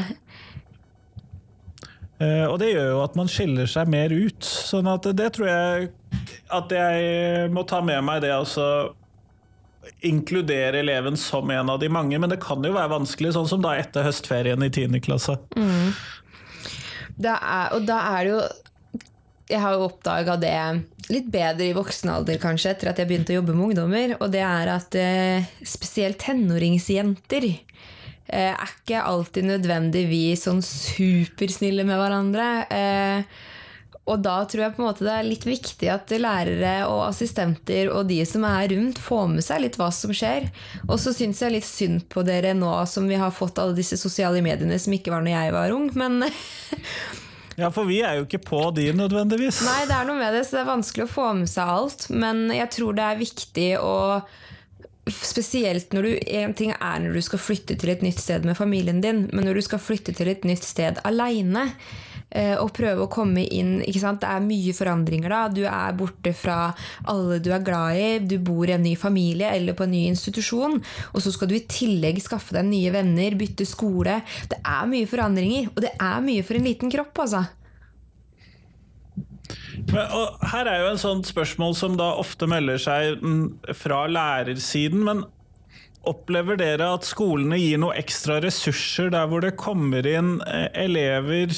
Uh, 2.20 2.46
og 2.50 2.58
det 2.60 2.74
gjør 2.74 2.90
jo 2.94 3.02
at 3.06 3.16
man 3.16 3.30
skiller 3.32 3.70
seg 3.70 3.92
mer 3.92 4.12
ut. 4.12 4.44
Sånn 4.44 4.90
at 4.92 5.08
det 5.16 5.32
tror 5.38 5.50
jeg 5.50 5.92
at 6.54 6.74
jeg 6.74 7.52
må 7.54 7.64
ta 7.70 7.80
med 7.86 8.02
meg 8.04 8.24
det 8.26 8.34
altså 8.36 8.66
inkludere 10.06 10.80
eleven 10.80 11.18
som 11.18 11.50
en 11.52 11.70
av 11.70 11.80
de 11.80 11.90
mange, 11.90 12.20
men 12.20 12.32
det 12.32 12.40
kan 12.44 12.64
jo 12.64 12.74
være 12.76 12.94
vanskelig, 12.94 13.34
sånn 13.36 13.50
som 13.50 13.62
da 13.64 13.76
etter 13.80 14.06
høstferien 14.08 14.64
i 14.66 14.72
10. 14.72 15.00
klasse. 15.04 15.36
Mm. 15.58 15.94
Er, 17.20 17.74
og 17.76 17.84
da 17.88 18.00
er 18.14 18.24
det 18.24 18.32
jo 18.32 18.42
Jeg 19.50 19.60
har 19.60 19.74
jo 19.76 19.88
oppdaga 19.90 20.38
det 20.40 20.54
litt 21.10 21.26
bedre 21.34 21.66
i 21.66 21.74
voksen 21.74 22.12
alder, 22.14 22.38
kanskje, 22.38 22.76
etter 22.76 22.92
at 22.92 23.00
jeg 23.02 23.10
begynte 23.10 23.34
å 23.34 23.40
jobbe 23.40 23.56
med 23.56 23.66
ungdommer, 23.72 24.12
og 24.20 24.30
det 24.30 24.44
er 24.46 24.70
at 24.76 24.98
eh, 25.00 25.48
spesielt 25.66 26.20
tenåringsjenter 26.22 27.48
eh, 27.50 27.64
er 28.34 28.58
ikke 28.66 29.04
alltid 29.04 29.48
nødvendigvis 29.50 30.46
sånn 30.48 30.62
supersnille 30.66 31.86
med 31.88 32.00
hverandre. 32.00 32.50
Eh, 32.70 33.40
og 34.10 34.24
da 34.26 34.40
tror 34.50 34.64
jeg 34.64 34.74
på 34.74 34.82
en 34.82 34.88
måte 34.88 35.06
det 35.06 35.14
er 35.14 35.28
litt 35.28 35.46
viktig 35.46 35.90
at 35.94 36.12
lærere 36.18 36.74
og 36.90 37.04
assistenter 37.12 37.92
og 37.94 38.08
de 38.10 38.18
som 38.26 38.46
er 38.48 38.72
rundt, 38.74 38.98
får 39.02 39.28
med 39.36 39.46
seg 39.46 39.64
litt 39.66 39.78
hva 39.78 39.92
som 39.94 40.14
skjer. 40.16 40.50
Og 40.88 40.98
så 41.02 41.14
syns 41.14 41.44
jeg 41.44 41.54
litt 41.54 41.68
synd 41.68 42.08
på 42.10 42.26
dere 42.26 42.56
nå 42.58 42.72
som 42.90 43.10
vi 43.10 43.20
har 43.22 43.34
fått 43.36 43.62
alle 43.62 43.78
disse 43.78 44.00
sosiale 44.02 44.42
mediene 44.46 44.80
som 44.82 44.96
ikke 44.98 45.14
var 45.14 45.26
når 45.26 45.36
jeg 45.36 45.58
var 45.60 45.78
ung, 45.78 45.90
men 45.98 46.24
Ja, 47.60 47.68
for 47.76 47.90
vi 47.90 47.98
er 48.08 48.16
jo 48.16 48.24
ikke 48.24 48.40
på 48.40 48.60
de 48.72 48.86
nødvendigvis. 48.96 49.60
Nei, 49.68 49.82
det 49.90 49.96
er 49.98 50.06
noe 50.08 50.16
med 50.16 50.32
det, 50.32 50.46
så 50.48 50.56
det 50.56 50.62
er 50.62 50.70
vanskelig 50.70 51.06
å 51.10 51.12
få 51.12 51.26
med 51.42 51.50
seg 51.52 51.72
alt. 51.74 52.06
Men 52.08 52.46
jeg 52.56 52.72
tror 52.72 52.96
det 52.96 53.04
er 53.04 53.20
viktig 53.20 53.66
å 53.84 53.96
Spesielt 55.14 55.94
når 55.96 56.06
du 56.06 56.12
En 56.40 56.54
ting 56.54 56.74
er 56.76 57.00
når 57.04 57.18
du 57.18 57.22
skal 57.26 57.42
flytte 57.42 57.78
til 57.80 57.94
et 57.94 58.04
nytt 58.06 58.22
sted 58.22 58.46
med 58.46 58.58
familien 58.58 59.02
din, 59.02 59.28
men 59.34 59.48
når 59.48 59.60
du 59.60 59.66
skal 59.66 59.82
flytte 59.82 60.14
til 60.16 60.30
et 60.32 60.46
nytt 60.48 60.68
sted 60.68 61.02
aleine 61.08 61.70
Eh, 62.30 62.54
og 62.62 62.76
prøve 62.78 63.08
å 63.08 63.10
komme 63.10 63.42
inn 63.42 63.80
Det 63.82 64.28
er 64.30 64.44
mye 64.46 64.74
forandringer 64.78 65.34
da. 65.34 65.42
Du 65.50 65.64
er 65.66 65.96
borte 65.98 66.34
fra 66.38 66.70
alle 67.10 67.40
du 67.42 67.50
er 67.52 67.64
glad 67.66 67.98
i, 67.98 68.10
du 68.20 68.38
bor 68.38 68.70
i 68.70 68.76
en 68.76 68.86
ny 68.86 68.96
familie 68.96 69.50
eller 69.50 69.74
på 69.74 69.88
en 69.88 69.92
ny 69.92 70.06
institusjon. 70.12 70.78
Og 71.14 71.22
så 71.24 71.34
skal 71.34 71.50
du 71.50 71.58
i 71.58 71.66
tillegg 71.66 72.22
skaffe 72.22 72.54
deg 72.54 72.68
nye 72.70 72.94
venner, 72.94 73.38
bytte 73.40 73.66
skole. 73.66 74.22
Det 74.50 74.62
er 74.62 74.90
mye 74.90 75.10
forandringer, 75.10 75.72
og 75.74 75.82
det 75.86 75.96
er 75.96 76.22
mye 76.26 76.46
for 76.46 76.60
en 76.60 76.70
liten 76.70 76.94
kropp, 76.94 77.26
altså. 77.26 77.48
Men, 79.94 80.06
her 80.52 80.70
er 80.70 80.84
jo 80.84 80.94
en 80.94 81.02
sånn 81.02 81.26
spørsmål 81.28 81.76
som 81.78 81.98
da 82.00 82.12
ofte 82.22 82.50
melder 82.50 82.82
seg 82.82 83.24
mm, 83.24 83.74
fra 83.78 84.06
lærersiden. 84.12 85.04
men 85.08 85.26
Opplever 86.10 86.56
dere 86.60 86.94
at 86.96 87.08
skolene 87.08 87.58
gir 87.60 87.82
noe 87.82 87.98
ekstra 88.00 88.38
ressurser 88.44 89.12
der 89.12 89.28
hvor 89.28 89.44
det 89.44 89.58
kommer 89.60 90.06
inn 90.08 90.38
eh, 90.48 90.70
elever 90.86 91.52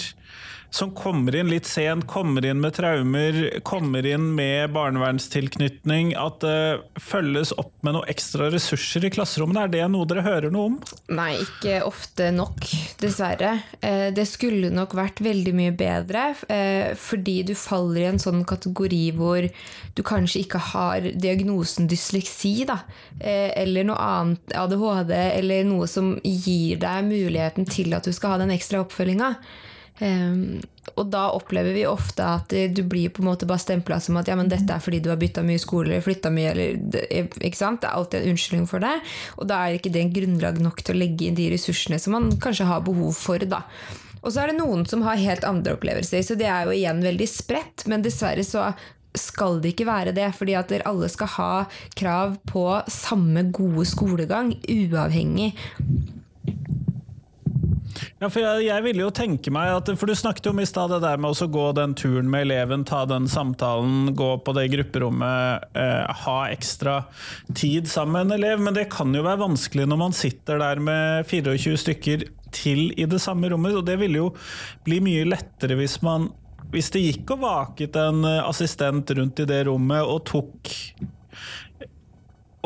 som 0.71 0.93
kommer 0.95 1.35
inn 1.35 1.49
litt 1.51 1.67
sent, 1.67 2.05
kommer 2.07 2.45
inn 2.47 2.61
med 2.63 2.77
traumer, 2.77 3.37
kommer 3.67 4.05
inn 4.07 4.29
med 4.37 4.71
barnevernstilknytning, 4.71 6.13
at 6.15 6.39
det 6.45 7.01
følges 7.03 7.51
opp 7.59 7.73
med 7.83 7.97
noe 7.97 8.07
ekstra 8.11 8.47
ressurser 8.53 9.03
i 9.03 9.11
klasserommene? 9.11 9.65
Er 9.65 9.73
det 9.73 9.89
noe 9.91 10.07
dere 10.07 10.23
hører 10.23 10.53
noe 10.53 10.69
om? 10.69 10.77
Nei, 11.11 11.33
ikke 11.43 11.81
ofte 11.83 12.29
nok, 12.31 12.63
dessverre. 13.01 13.57
Eh, 13.83 14.07
det 14.15 14.23
skulle 14.31 14.69
nok 14.71 14.95
vært 14.95 15.19
veldig 15.25 15.53
mye 15.57 15.73
bedre, 15.75 16.29
eh, 16.47 16.93
fordi 16.95 17.41
du 17.49 17.51
faller 17.59 18.05
i 18.05 18.09
en 18.13 18.21
sånn 18.23 18.45
kategori 18.47 19.01
hvor 19.17 19.49
du 19.97 20.03
kanskje 20.07 20.45
ikke 20.45 20.61
har 20.71 21.09
diagnosen 21.11 21.91
dysleksi, 21.91 22.53
da, 22.69 22.79
eh, 23.19 23.51
eller 23.59 23.89
noe 23.91 23.99
annet 23.99 24.55
ADHD, 24.55 25.11
eller 25.35 25.67
noe 25.67 25.91
som 25.91 26.13
gir 26.23 26.79
deg 26.79 27.11
muligheten 27.11 27.67
til 27.67 27.91
at 27.97 28.07
du 28.07 28.15
skal 28.15 28.37
ha 28.37 28.41
den 28.45 28.55
ekstra 28.55 28.85
oppfølginga. 28.85 29.35
Um, 30.01 30.61
og 30.97 31.11
da 31.13 31.27
opplever 31.35 31.75
vi 31.75 31.83
ofte 31.85 32.25
at 32.25 32.53
du 32.73 32.81
blir 32.89 33.11
på 33.13 33.21
en 33.21 33.27
måte 33.29 33.45
bare 33.45 33.61
stempla 33.61 33.99
som 34.01 34.17
at 34.17 34.31
ja, 34.31 34.35
men 34.37 34.49
dette 34.49 34.73
er 34.73 34.81
fordi 34.81 34.97
du 35.03 35.11
har 35.11 35.19
bytta 35.21 35.43
mye 35.45 35.61
skole 35.61 35.91
eller 35.91 36.05
flytta 36.05 36.31
mye. 36.33 36.53
Eller, 36.55 37.27
ikke 37.37 37.59
sant? 37.59 37.83
Det 37.83 37.89
er 37.89 37.97
alltid 37.99 38.21
en 38.21 38.33
unnskyldning 38.33 38.69
for 38.69 38.83
det. 38.83 38.95
Og 39.37 39.49
da 39.51 39.61
er 39.61 39.77
ikke 39.77 39.93
det 39.93 40.07
grunnlag 40.15 40.61
nok 40.63 40.81
til 40.81 40.97
å 40.97 41.01
legge 41.03 41.27
inn 41.27 41.37
de 41.37 41.51
ressursene 41.53 41.99
som 42.01 42.17
man 42.17 42.31
kanskje 42.41 42.69
har 42.69 42.81
behov 42.85 43.13
for. 43.17 43.45
da. 43.45 43.61
Og 44.21 44.33
så 44.33 44.43
er 44.43 44.51
det 44.51 44.59
noen 44.59 44.85
som 44.89 45.05
har 45.05 45.21
helt 45.21 45.45
andre 45.47 45.75
opplevelser, 45.77 46.25
så 46.25 46.37
det 46.37 46.49
er 46.49 46.65
jo 46.65 46.75
igjen 46.75 47.01
veldig 47.05 47.29
spredt. 47.29 47.85
Men 47.89 48.05
dessverre 48.05 48.45
så 48.45 48.71
skal 49.17 49.59
det 49.61 49.73
ikke 49.73 49.89
være 49.89 50.15
det, 50.15 50.29
fordi 50.37 50.55
at 50.57 50.71
alle 50.87 51.09
skal 51.11 51.29
ha 51.35 51.53
krav 51.99 52.37
på 52.49 52.65
samme 52.89 53.49
gode 53.53 53.85
skolegang, 53.89 54.53
uavhengig 54.65 55.51
ja, 58.21 58.29
for 58.29 58.43
jeg, 58.43 58.65
jeg, 58.67 58.83
ville 58.85 59.01
jo 59.01 59.11
tenke 59.15 59.51
meg 59.53 59.71
at 59.73 59.87
For 59.97 60.09
du 60.09 60.13
snakket 60.17 60.45
jo 60.45 60.53
om 60.53 60.61
i 60.61 60.67
stad 60.69 60.91
det 60.93 60.99
der 61.01 61.21
med 61.21 61.33
å 61.33 61.47
gå 61.49 61.63
den 61.77 61.95
turen 61.97 62.29
med 62.29 62.45
eleven, 62.45 62.83
ta 62.85 63.03
den 63.09 63.25
samtalen, 63.31 64.11
gå 64.17 64.35
på 64.45 64.53
det 64.57 64.67
grupperommet, 64.75 65.71
eh, 65.73 66.11
ha 66.25 66.35
ekstra 66.53 66.99
tid 67.57 67.89
sammen 67.89 68.13
med 68.13 68.27
en 68.27 68.35
elev. 68.37 68.61
Men 68.61 68.77
det 68.77 68.91
kan 68.93 69.09
jo 69.15 69.25
være 69.25 69.41
vanskelig 69.41 69.87
når 69.89 70.01
man 70.03 70.13
sitter 70.13 70.61
der 70.61 70.83
med 70.83 71.25
24 71.31 71.81
stykker 71.81 72.27
til 72.53 72.91
i 72.93 73.07
det 73.09 73.21
samme 73.23 73.49
rommet. 73.49 73.79
Og 73.79 73.87
det 73.89 73.97
ville 74.03 74.21
jo 74.21 74.29
bli 74.85 75.01
mye 75.01 75.25
lettere 75.25 75.79
hvis 75.79 75.97
man 76.05 76.29
hvis 76.71 76.87
det 76.93 77.01
gikk 77.03 77.33
og 77.33 77.41
vaket 77.41 77.97
en 77.99 78.21
assistent 78.23 79.09
rundt 79.17 79.41
i 79.43 79.47
det 79.49 79.65
rommet 79.67 80.05
og 80.07 80.21
tok 80.29 80.69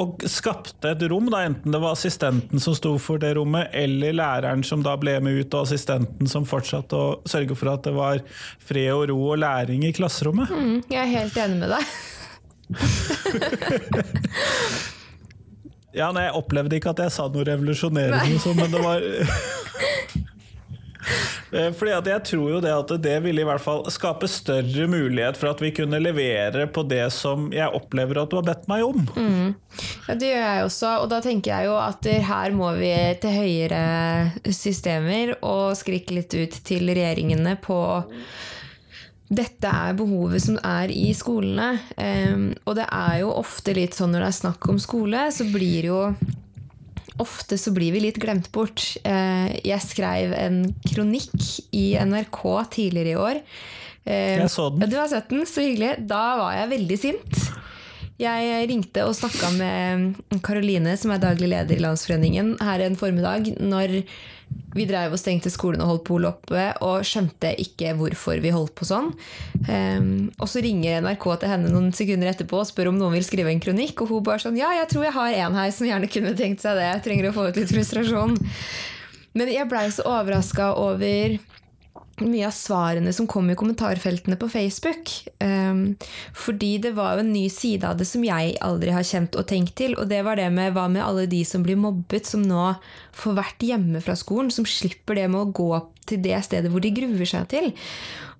og 0.01 0.25
skapte 0.27 0.89
et 0.91 1.03
rom, 1.07 1.29
da, 1.31 1.45
enten 1.47 1.71
det 1.71 1.79
var 1.79 1.95
assistenten 1.95 2.59
som 2.59 2.75
sto 2.75 2.97
for 2.99 3.21
det 3.21 3.33
rommet, 3.37 3.69
eller 3.75 4.15
læreren 4.17 4.63
som 4.67 4.83
da 4.83 4.95
ble 4.99 5.13
med 5.23 5.39
ut, 5.39 5.53
og 5.55 5.61
assistenten 5.63 6.27
som 6.27 6.47
fortsatte 6.47 6.95
å 6.99 7.21
sørge 7.29 7.55
for 7.55 7.71
at 7.71 7.83
det 7.87 7.93
var 7.95 8.19
fred 8.59 8.91
og 8.91 9.07
ro 9.13 9.19
og 9.29 9.39
læring 9.43 9.85
i 9.87 9.93
klasserommet. 9.95 10.51
Mm, 10.51 10.83
jeg 10.91 10.99
er 10.99 11.11
helt 11.13 11.37
enig 11.45 11.57
med 11.63 11.69
deg. 11.77 11.83
ja, 15.99 16.11
nei, 16.11 16.23
Jeg 16.27 16.37
opplevde 16.41 16.75
ikke 16.79 16.91
at 16.95 17.03
jeg 17.05 17.11
sa 17.15 17.23
noe 17.31 17.47
revolusjonerende, 17.47 18.39
sånn, 18.43 18.59
men 18.59 18.71
det 18.75 18.81
var 18.83 18.99
fordi 21.77 21.93
at 21.95 22.07
jeg 22.09 22.23
tror 22.31 22.47
jo 22.55 22.61
det 22.63 22.71
at 22.73 22.93
det 23.03 23.15
ville 23.25 23.43
i 23.43 23.47
hvert 23.47 23.63
fall 23.63 23.83
skape 23.93 24.27
større 24.31 24.87
mulighet 24.91 25.37
for 25.39 25.53
at 25.53 25.61
vi 25.63 25.71
kunne 25.75 26.01
levere 26.01 26.67
på 26.67 26.85
det 26.87 27.05
som 27.15 27.47
jeg 27.55 27.69
opplever 27.77 28.21
at 28.21 28.31
du 28.31 28.39
har 28.39 28.47
bedt 28.47 28.67
meg 28.71 28.85
om. 28.85 29.05
Mm. 29.15 29.53
Ja, 30.07 30.15
det 30.15 30.31
gjør 30.31 30.43
jeg 30.45 30.65
også, 30.65 30.91
og 31.03 31.07
da 31.11 31.21
tenker 31.23 31.53
jeg 31.53 31.69
jo 31.69 31.77
at 31.79 32.09
her 32.29 32.55
må 32.55 32.73
vi 32.79 32.91
til 33.23 33.39
høyere 33.39 34.51
systemer 34.53 35.35
og 35.41 35.77
skrike 35.79 36.19
litt 36.19 36.35
ut 36.35 36.59
til 36.65 36.91
regjeringene 36.91 37.57
på 37.63 37.79
dette 39.25 39.69
er 39.69 39.95
behovet 39.97 40.43
som 40.43 40.57
er 40.61 40.91
i 40.93 41.09
skolene. 41.17 41.79
Um, 41.97 42.51
og 42.65 42.77
det 42.77 42.85
er 42.93 43.21
jo 43.23 43.33
ofte 43.33 43.73
litt 43.73 43.97
sånn 43.97 44.13
når 44.13 44.27
det 44.27 44.31
er 44.31 44.41
snakk 44.43 44.67
om 44.69 44.81
skole, 44.81 45.27
så 45.33 45.47
blir 45.49 45.89
jo 45.89 46.01
ofte 47.21 47.57
så 47.59 47.73
blir 47.75 47.95
vi 47.95 48.03
litt 48.07 48.19
glemt 48.21 48.51
bort. 48.55 48.83
Eh, 49.03 49.55
jeg 49.65 49.83
skrev 49.83 50.35
en 50.37 50.61
kronikk 50.85 51.35
i 51.75 51.93
NRK 51.99 52.41
tidligere 52.75 53.13
i 53.13 53.19
år. 53.19 53.41
Eh, 54.05 54.41
jeg 54.41 54.51
så 54.53 54.69
den. 54.73 54.89
Du 54.89 54.97
har 54.99 55.09
sett 55.11 55.29
den, 55.31 55.45
så 55.49 55.63
hyggelig. 55.65 55.95
Da 56.09 56.23
var 56.41 56.57
jeg 56.57 56.73
veldig 56.75 56.99
sint. 57.01 57.45
Jeg 58.21 58.69
ringte 58.71 59.03
og 59.03 59.15
snakka 59.17 59.49
med 59.57 60.39
Karoline, 60.45 60.93
som 60.99 61.11
er 61.11 61.19
daglig 61.19 61.49
leder 61.51 61.75
i 61.75 61.83
Landsforeningen, 61.83 62.53
her 62.63 62.85
en 62.85 62.95
formiddag 62.95 63.49
når 63.59 63.97
vi 64.75 64.85
drev 64.89 65.13
og 65.15 65.19
stengte 65.19 65.51
skolen 65.53 65.83
og 65.83 65.89
holdt 65.89 66.05
polet 66.07 66.29
oppe, 66.33 66.63
og 66.83 67.05
skjønte 67.07 67.53
ikke 67.63 67.93
hvorfor 67.99 68.41
vi 68.43 68.51
holdt 68.55 68.75
på 68.75 68.87
sånn. 68.87 69.11
Um, 69.69 70.09
og 70.35 70.49
så 70.51 70.63
ringer 70.63 71.03
NRK 71.05 71.27
til 71.41 71.51
henne 71.53 71.71
noen 71.71 71.93
sekunder 71.95 72.33
etterpå 72.33 72.59
og 72.59 72.67
spør 72.67 72.91
om 72.91 72.99
noen 72.99 73.15
vil 73.15 73.27
skrive 73.27 73.53
en 73.53 73.63
kronikk, 73.63 74.03
og 74.03 74.11
hun 74.11 74.25
bare 74.27 74.43
sånn 74.43 74.59
Ja, 74.59 74.73
jeg 74.75 74.89
tror 74.91 75.07
jeg 75.07 75.15
har 75.15 75.39
en 75.45 75.59
her 75.61 75.71
som 75.75 75.87
gjerne 75.87 76.11
kunne 76.11 76.35
tenkt 76.37 76.65
seg 76.65 76.79
det. 76.79 76.89
Jeg 76.89 77.05
trenger 77.07 77.29
å 77.29 77.35
få 77.37 77.49
ut 77.49 77.59
litt 77.61 77.71
frustrasjon. 77.71 78.35
Men 79.35 79.51
jeg 79.51 79.67
blei 79.71 79.87
så 79.91 80.05
overraska 80.07 80.73
over 80.79 81.39
mye 82.23 82.47
av 82.47 82.53
svarene 82.55 83.11
som 83.15 83.27
kom 83.27 83.49
i 83.51 83.57
kommentarfeltene 83.59 84.37
på 84.39 84.49
Facebook. 84.51 85.11
Um, 85.43 85.95
fordi 86.37 86.75
det 86.85 86.93
var 86.95 87.15
jo 87.15 87.25
en 87.25 87.33
ny 87.33 87.45
side 87.51 87.87
av 87.87 87.99
det 87.99 88.07
som 88.07 88.23
jeg 88.25 88.55
aldri 88.63 88.93
har 88.95 89.07
kjent 89.07 89.35
og 89.35 89.47
tenkt 89.49 89.75
til. 89.79 89.97
Og 89.99 90.07
det 90.11 90.21
var 90.27 90.39
det 90.39 90.47
med 90.55 90.75
hva 90.75 90.87
med 90.91 91.03
alle 91.03 91.25
de 91.31 91.41
som 91.47 91.65
blir 91.65 91.79
mobbet, 91.79 92.27
som 92.29 92.45
nå 92.45 92.75
får 93.15 93.39
vært 93.41 93.67
hjemme 93.67 94.03
fra 94.03 94.15
skolen, 94.19 94.53
som 94.53 94.67
slipper 94.67 95.19
det 95.19 95.27
med 95.31 95.41
å 95.41 95.51
gå 95.55 95.71
til 96.05 96.21
det 96.21 96.37
stedet 96.45 96.71
hvor 96.71 96.83
de 96.83 96.93
gruer 96.95 97.27
seg 97.27 97.49
til. 97.51 97.71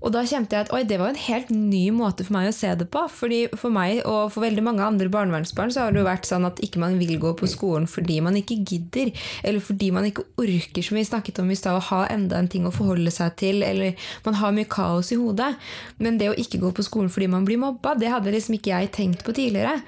Og 0.06 0.14
da 0.14 0.22
kjente 0.22 0.54
jeg 0.54 0.68
at 0.68 0.74
oi, 0.76 0.84
det 0.86 1.00
var 1.02 1.10
en 1.10 1.18
helt 1.18 1.50
ny 1.50 1.88
måte 1.96 2.26
for 2.28 2.36
meg 2.36 2.52
å 2.52 2.54
se 2.54 2.70
det 2.78 2.86
på. 2.94 3.02
fordi 3.10 3.40
For 3.58 3.74
meg 3.74 4.04
og 4.06 4.30
for 4.36 4.46
veldig 4.46 4.64
mange 4.66 4.86
andre 4.86 5.10
barnevernsbarn 5.10 5.74
så 5.74 5.86
har 5.86 5.96
det 5.96 6.04
jo 6.04 6.08
vært 6.08 6.30
sånn 6.30 6.46
at 6.46 6.62
ikke 6.66 6.82
man 6.84 7.00
vil 7.02 7.18
gå 7.22 7.34
på 7.40 7.50
skolen 7.50 7.90
fordi 7.90 8.20
man 8.22 8.38
ikke 8.38 8.60
gidder, 8.62 9.12
eller 9.42 9.64
fordi 9.64 9.90
man 9.96 10.06
ikke 10.06 10.28
orker, 10.42 10.86
som 10.86 11.00
vi 11.00 11.08
snakket 11.08 11.42
om 11.42 11.50
i 11.50 11.58
stad, 11.58 11.80
å 11.80 11.88
ha 11.90 12.04
enda 12.14 12.38
en 12.38 12.52
ting 12.52 12.68
å 12.70 12.74
forholde 12.74 13.14
seg 13.14 13.34
til, 13.42 13.64
eller 13.66 13.98
man 14.28 14.38
har 14.42 14.54
mye 14.54 14.70
kaos 14.70 15.10
i 15.16 15.20
hodet. 15.20 15.56
Men 15.98 16.20
det 16.22 16.30
å 16.32 16.38
ikke 16.38 16.62
gå 16.62 16.72
på 16.76 16.86
skolen 16.86 17.10
fordi 17.10 17.32
man 17.32 17.48
blir 17.48 17.62
mobba, 17.62 17.96
det 17.98 18.14
hadde 18.14 18.34
liksom 18.36 18.60
ikke 18.60 18.76
jeg 18.76 18.94
tenkt 18.94 19.26
på 19.26 19.34
tidligere. 19.36 19.80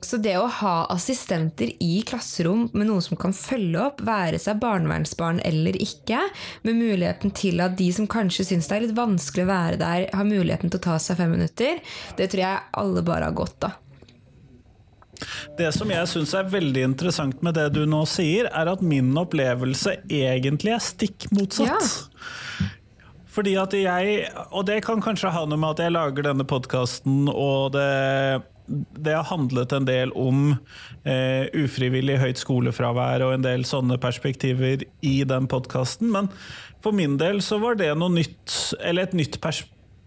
Så 0.00 0.16
det 0.16 0.36
å 0.40 0.46
ha 0.48 0.74
assistenter 0.92 1.74
i 1.84 2.00
klasserom 2.08 2.68
med 2.72 2.88
noen 2.88 3.04
som 3.04 3.18
kan 3.20 3.34
følge 3.36 3.82
opp, 3.84 4.00
være 4.06 4.40
seg 4.40 4.60
barnevernsbarn 4.62 5.42
eller 5.44 5.76
ikke, 5.76 6.22
med 6.64 6.78
muligheten 6.80 7.34
til 7.36 7.60
at 7.60 7.76
de 7.78 7.90
som 7.92 8.08
kanskje 8.10 8.48
syns 8.48 8.70
det 8.70 8.78
er 8.78 8.86
litt 8.86 8.96
vanskelig 8.96 9.44
å 9.44 9.50
være 9.50 9.80
der, 9.82 10.08
har 10.16 10.28
muligheten 10.28 10.72
til 10.72 10.80
å 10.80 10.86
ta 10.88 10.96
seg 11.02 11.20
fem 11.20 11.36
minutter, 11.36 11.82
det 12.16 12.30
tror 12.32 12.46
jeg 12.46 12.66
alle 12.80 13.04
bare 13.06 13.28
har 13.28 13.36
godt 13.36 13.68
av. 13.68 13.78
Det 15.58 15.68
som 15.76 15.90
jeg 15.92 16.08
syns 16.08 16.32
er 16.32 16.48
veldig 16.48 16.84
interessant 16.94 17.42
med 17.44 17.58
det 17.58 17.66
du 17.74 17.82
nå 17.84 18.06
sier, 18.08 18.48
er 18.56 18.70
at 18.72 18.80
min 18.80 19.12
opplevelse 19.20 19.98
egentlig 20.08 20.72
er 20.72 20.84
stikk 20.84 21.28
motsatt. 21.34 21.68
Ja. 21.68 22.70
Fordi 23.30 23.52
at 23.60 23.74
jeg, 23.76 24.22
og 24.50 24.64
det 24.66 24.80
kan 24.86 25.02
kanskje 25.04 25.30
ha 25.34 25.44
noe 25.46 25.60
med 25.60 25.76
at 25.76 25.84
jeg 25.84 25.94
lager 25.94 26.26
denne 26.26 26.46
podkasten 26.48 27.28
og 27.30 27.76
det 27.76 28.40
det 28.70 29.14
har 29.16 29.26
handlet 29.26 29.72
en 29.74 29.86
del 29.88 30.12
om 30.18 30.52
eh, 31.02 31.48
ufrivillig 31.58 32.20
høyt 32.22 32.40
skolefravær 32.40 33.24
og 33.26 33.34
en 33.34 33.44
del 33.44 33.66
sånne 33.66 33.98
perspektiver 34.02 34.84
i 35.06 35.16
den 35.26 35.48
podkasten. 35.50 36.12
Men 36.14 36.30
for 36.84 36.94
min 36.96 37.18
del 37.20 37.42
så 37.44 37.58
var 37.62 37.78
det 37.80 37.90
noe 37.98 38.12
nytt, 38.14 38.54
eller 38.78 39.08
et 39.08 39.16
nytt 39.18 39.40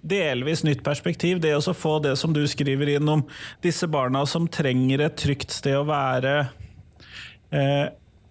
delvis 0.03 0.63
nytt 0.67 0.83
perspektiv. 0.83 1.41
Det 1.43 1.53
å 1.55 1.75
få 1.75 1.97
det 2.03 2.15
som 2.19 2.33
du 2.35 2.43
skriver 2.47 2.95
inn 2.95 3.09
om 3.09 3.23
disse 3.63 3.87
barna 3.87 4.25
som 4.29 4.47
trenger 4.51 5.05
et 5.05 5.19
trygt 5.19 5.51
sted 5.55 5.77
å 5.79 5.87
være. 5.87 6.35
Eh, 7.51 7.87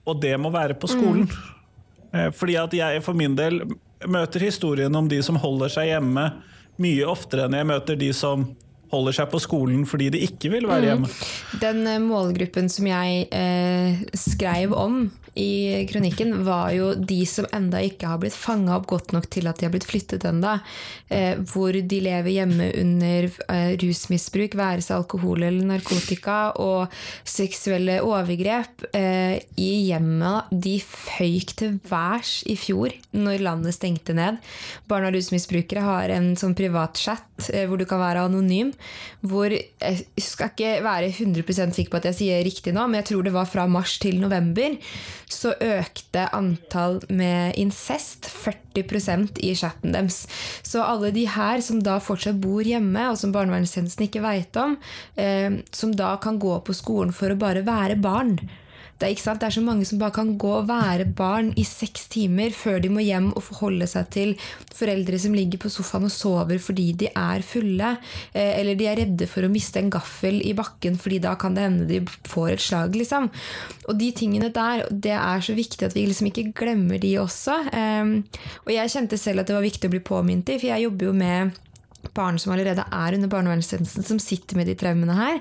og 0.09 0.21
det 0.23 0.35
må 0.40 0.53
være 0.53 0.77
på 0.81 0.90
skolen. 0.90 1.29
Mm. 1.29 1.53
Eh, 2.12 2.31
fordi 2.37 2.59
at 2.61 2.77
jeg 2.77 3.05
for 3.05 3.16
min 3.16 3.37
del 3.38 3.62
møter 4.09 4.42
historien 4.42 4.95
om 4.99 5.09
de 5.09 5.21
som 5.25 5.38
holder 5.38 5.73
seg 5.73 5.92
hjemme 5.92 6.27
mye 6.83 7.07
oftere 7.07 7.47
enn 7.47 7.57
jeg 7.57 7.68
møter 7.68 7.99
de 8.01 8.11
som 8.16 8.49
holder 8.92 9.16
seg 9.16 9.31
på 9.33 9.40
skolen 9.42 9.87
fordi 9.88 10.11
de 10.12 10.22
ikke 10.26 10.52
vil 10.52 10.68
være 10.68 10.83
mm. 10.83 10.88
hjemme. 10.90 11.11
Mm. 11.11 11.59
Den 11.64 11.83
eh, 11.88 12.02
målgruppen 12.05 12.70
som 12.72 12.88
jeg 12.90 13.26
eh, 13.33 14.02
skrev 14.18 14.76
om 14.76 15.05
i 15.35 15.87
kronikken, 15.88 16.45
var 16.45 16.73
jo 16.77 16.90
de 16.95 17.23
som 17.27 17.47
enda 17.57 17.81
ikke 17.81 18.11
har 18.11 18.21
blitt 18.21 18.37
fanga 18.37 18.75
opp 18.77 18.88
godt 18.90 19.14
nok 19.16 19.31
til 19.33 19.49
at 19.49 19.57
de 19.59 19.64
har 19.64 19.73
blitt 19.73 19.87
flyttet 19.88 20.27
enda. 20.29 20.59
Eh, 21.09 21.40
hvor 21.49 21.73
de 21.73 22.01
lever 22.05 22.35
hjemme 22.35 22.68
under 22.83 23.29
eh, 23.49 23.73
rusmisbruk, 23.81 24.57
være 24.59 24.85
seg 24.85 24.99
alkohol 24.99 25.47
eller 25.47 25.64
narkotika, 25.71 26.53
og 26.61 26.92
seksuelle 27.25 28.01
overgrep 28.05 28.85
eh, 28.92 29.38
i 29.57 29.71
hjemmet. 29.88 30.53
De 30.53 30.77
føyk 30.85 31.57
til 31.62 31.81
værs 31.88 32.42
i 32.53 32.59
fjor, 32.61 32.92
når 33.16 33.47
landet 33.47 33.79
stengte 33.79 34.16
ned. 34.16 34.37
Barn 34.90 35.09
av 35.09 35.16
rusmisbrukere 35.16 35.87
har 35.87 36.12
en 36.12 36.35
sånn 36.37 36.57
privatchat 36.59 37.49
eh, 37.55 37.64
hvor 37.71 37.81
du 37.81 37.87
kan 37.88 38.03
være 38.05 38.27
anonym. 38.29 38.75
Hvor 39.25 39.49
Jeg 39.53 40.05
skal 40.21 40.53
ikke 40.53 40.77
være 40.85 41.09
100% 41.09 41.73
sikker 41.77 41.92
på 41.92 42.03
at 42.03 42.11
jeg 42.11 42.21
sier 42.21 42.45
riktig 42.45 42.77
nå, 42.77 42.85
men 42.85 43.01
jeg 43.01 43.12
tror 43.12 43.25
det 43.25 43.33
var 43.35 43.49
fra 43.49 43.64
mars 43.71 43.97
til 44.03 44.21
november 44.21 44.77
så 45.33 45.55
økte 45.57 46.27
antall 46.37 47.01
med 47.09 47.57
incest 47.61 48.29
40% 48.31 49.40
i 49.42 49.55
chatten 49.59 49.97
deres. 49.97 50.25
Så 50.62 50.85
alle 50.85 51.12
de 51.14 51.27
her 51.31 51.62
som 51.64 51.83
da 51.85 51.99
fortsatt 52.03 52.40
bor 52.42 52.64
hjemme, 52.66 53.09
og 53.11 53.18
som 53.21 53.35
barnevernstjenesten 53.35 54.09
ikke 54.09 54.25
veit 54.25 54.57
om, 54.61 54.79
eh, 55.16 55.62
som 55.73 55.95
da 55.97 56.16
kan 56.23 56.40
gå 56.42 56.59
på 56.66 56.77
skolen 56.77 57.14
for 57.16 57.33
å 57.33 57.40
bare 57.40 57.64
være 57.66 58.01
barn, 58.03 58.37
det 59.02 59.10
det 59.12 59.46
er, 59.46 59.54
så 59.54 59.62
mange 59.64 59.86
som 59.88 60.00
bare 60.00 60.14
kan 60.14 60.32
gå 60.38 60.50
og 60.60 60.68
være 60.70 61.08
barn 61.18 61.52
i 61.58 61.64
seks 61.66 62.06
timer 62.12 62.54
før 62.54 62.80
de 62.82 62.90
må 62.92 63.02
hjem 63.04 63.30
og 63.32 63.42
forholde 63.44 63.86
seg 63.90 64.08
til 64.14 64.34
foreldre 64.72 65.18
som 65.20 65.34
ligger 65.36 65.60
på 65.62 65.70
sofaen 65.72 66.08
og 66.08 66.14
sover 66.14 66.60
fordi 66.62 66.88
de 67.02 67.10
er 67.10 67.44
fulle, 67.46 67.96
eh, 68.32 68.54
eller 68.60 68.78
de 68.78 68.88
er 68.88 69.00
redde 69.02 69.28
for 69.30 69.44
å 69.44 69.52
miste 69.52 69.82
en 69.82 69.90
gaffel 69.92 70.40
i 70.46 70.54
bakken 70.56 70.98
fordi 71.00 71.20
da 71.22 71.34
kan 71.40 71.56
det 71.56 71.66
hende 71.66 71.88
de 71.90 72.00
får 72.28 72.54
et 72.54 72.66
slag. 72.66 72.96
liksom. 72.96 73.28
Og 73.88 73.98
de 73.98 74.12
tingene 74.16 74.52
der, 74.54 74.86
det 74.90 75.16
er 75.18 75.42
så 75.44 75.56
viktig 75.56 75.86
at 75.86 75.96
vi 75.96 76.06
liksom 76.06 76.30
ikke 76.30 76.50
glemmer 76.56 77.00
de 77.02 77.16
også. 77.20 77.58
Ehm, 77.74 78.14
og 78.64 78.72
jeg 78.72 78.94
kjente 78.94 79.18
selv 79.20 79.42
at 79.42 79.50
det 79.50 79.56
var 79.56 79.66
viktig 79.66 79.88
å 79.88 79.94
bli 79.94 80.02
påminnet 80.06 80.54
i, 80.54 80.58
for 80.60 80.70
jeg 80.70 80.86
jobber 80.86 81.10
jo 81.10 81.14
med 81.16 81.60
barn 82.16 82.38
som 82.40 82.52
allerede 82.54 82.84
er 82.84 83.16
under 83.16 83.30
barnevernstjenesten, 83.30 84.04
som 84.06 84.18
sitter 84.22 84.58
med 84.58 84.68
de 84.70 84.76
traumene 84.78 85.16
her. 85.16 85.38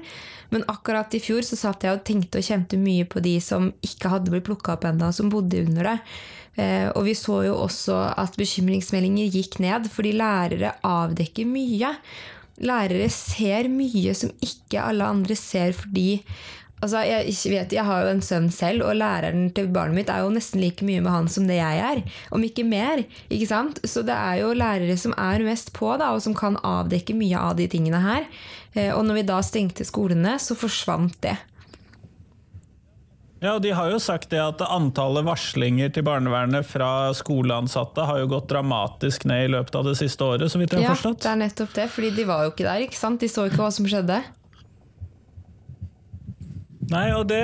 Men 0.52 0.66
akkurat 0.72 1.14
i 1.16 1.22
fjor 1.24 1.46
så 1.48 1.58
satt 1.60 1.86
jeg 1.88 1.96
og 1.96 2.04
tenkte 2.08 2.42
og 2.42 2.46
kjente 2.46 2.80
mye 2.80 3.08
på 3.08 3.24
de 3.24 3.38
som 3.44 3.70
ikke 3.86 4.12
hadde 4.12 4.34
blitt 4.34 4.48
plukka 4.50 4.76
opp 4.76 4.86
ennå, 4.90 5.12
som 5.16 5.32
bodde 5.32 5.64
under 5.64 5.94
det. 5.94 5.98
Eh, 6.60 6.90
og 6.92 7.06
vi 7.08 7.16
så 7.16 7.42
jo 7.48 7.56
også 7.64 7.96
at 8.20 8.36
bekymringsmeldinger 8.40 9.32
gikk 9.32 9.62
ned, 9.64 9.88
fordi 9.94 10.12
lærere 10.20 10.76
avdekker 10.88 11.48
mye. 11.48 11.94
Lærere 12.62 13.08
ser 13.14 13.72
mye 13.72 14.14
som 14.18 14.34
ikke 14.44 14.84
alle 14.84 15.08
andre 15.08 15.38
ser 15.40 15.72
fordi 15.78 16.20
Altså, 16.82 17.04
jeg, 17.06 17.36
vet, 17.54 17.74
jeg, 17.76 17.86
har 17.86 18.06
jo 18.06 18.14
en 18.16 18.24
sønn 18.26 18.48
selv, 18.54 18.88
og 18.90 18.98
læreren 18.98 19.52
til 19.54 19.70
barnet 19.74 20.00
mitt 20.00 20.10
er 20.10 20.24
jo 20.24 20.32
nesten 20.34 20.64
like 20.64 20.86
mye 20.86 21.04
med 21.06 21.14
han 21.14 21.30
som 21.30 21.46
det 21.50 21.60
jeg 21.60 21.84
er. 21.86 22.02
Om 22.34 22.48
ikke 22.48 22.66
mer. 22.66 23.04
ikke 23.30 23.50
sant? 23.52 23.78
Så 23.86 24.02
det 24.08 24.16
er 24.16 24.42
jo 24.42 24.56
lærere 24.58 24.98
som 24.98 25.14
er 25.14 25.46
mest 25.46 25.70
på, 25.78 25.94
da, 26.02 26.10
og 26.16 26.26
som 26.26 26.34
kan 26.38 26.58
avdekke 26.66 27.14
mye 27.18 27.38
av 27.38 27.60
de 27.62 27.70
tingene 27.70 28.02
her. 28.02 28.26
Eh, 28.74 28.90
og 28.96 29.06
når 29.06 29.22
vi 29.22 29.28
da 29.30 29.38
stengte 29.46 29.86
skolene, 29.86 30.40
så 30.42 30.58
forsvant 30.58 31.22
det. 31.22 31.38
Ja, 33.42 33.56
og 33.56 33.62
De 33.62 33.72
har 33.74 33.90
jo 33.90 33.98
sagt 34.02 34.30
det 34.30 34.42
at 34.42 34.62
antallet 34.62 35.26
varslinger 35.26 35.90
til 35.94 36.06
barnevernet 36.06 36.66
fra 36.66 37.10
skoleansatte 37.18 38.06
har 38.06 38.22
jo 38.22 38.28
gått 38.36 38.52
dramatisk 38.52 39.26
ned 39.30 39.48
i 39.48 39.54
løpet 39.56 39.78
av 39.80 39.88
det 39.90 39.96
siste 39.98 40.22
året. 40.22 40.50
så 40.50 40.62
vidt 40.62 40.74
jeg 40.74 40.84
har 40.84 40.92
ja, 40.92 40.98
forstått. 40.98 41.24
det 41.24 41.32
er 41.32 41.42
nettopp 41.46 41.74
det, 41.78 41.88
fordi 41.90 42.12
de 42.22 42.30
var 42.30 42.46
jo 42.46 42.54
ikke 42.54 42.68
der. 42.68 42.86
ikke 42.86 43.02
sant? 43.02 43.22
De 43.22 43.30
så 43.30 43.50
ikke 43.50 43.64
hva 43.64 43.72
som 43.74 43.90
skjedde. 43.90 44.22
Nei, 46.92 47.08
og 47.16 47.28
det 47.32 47.44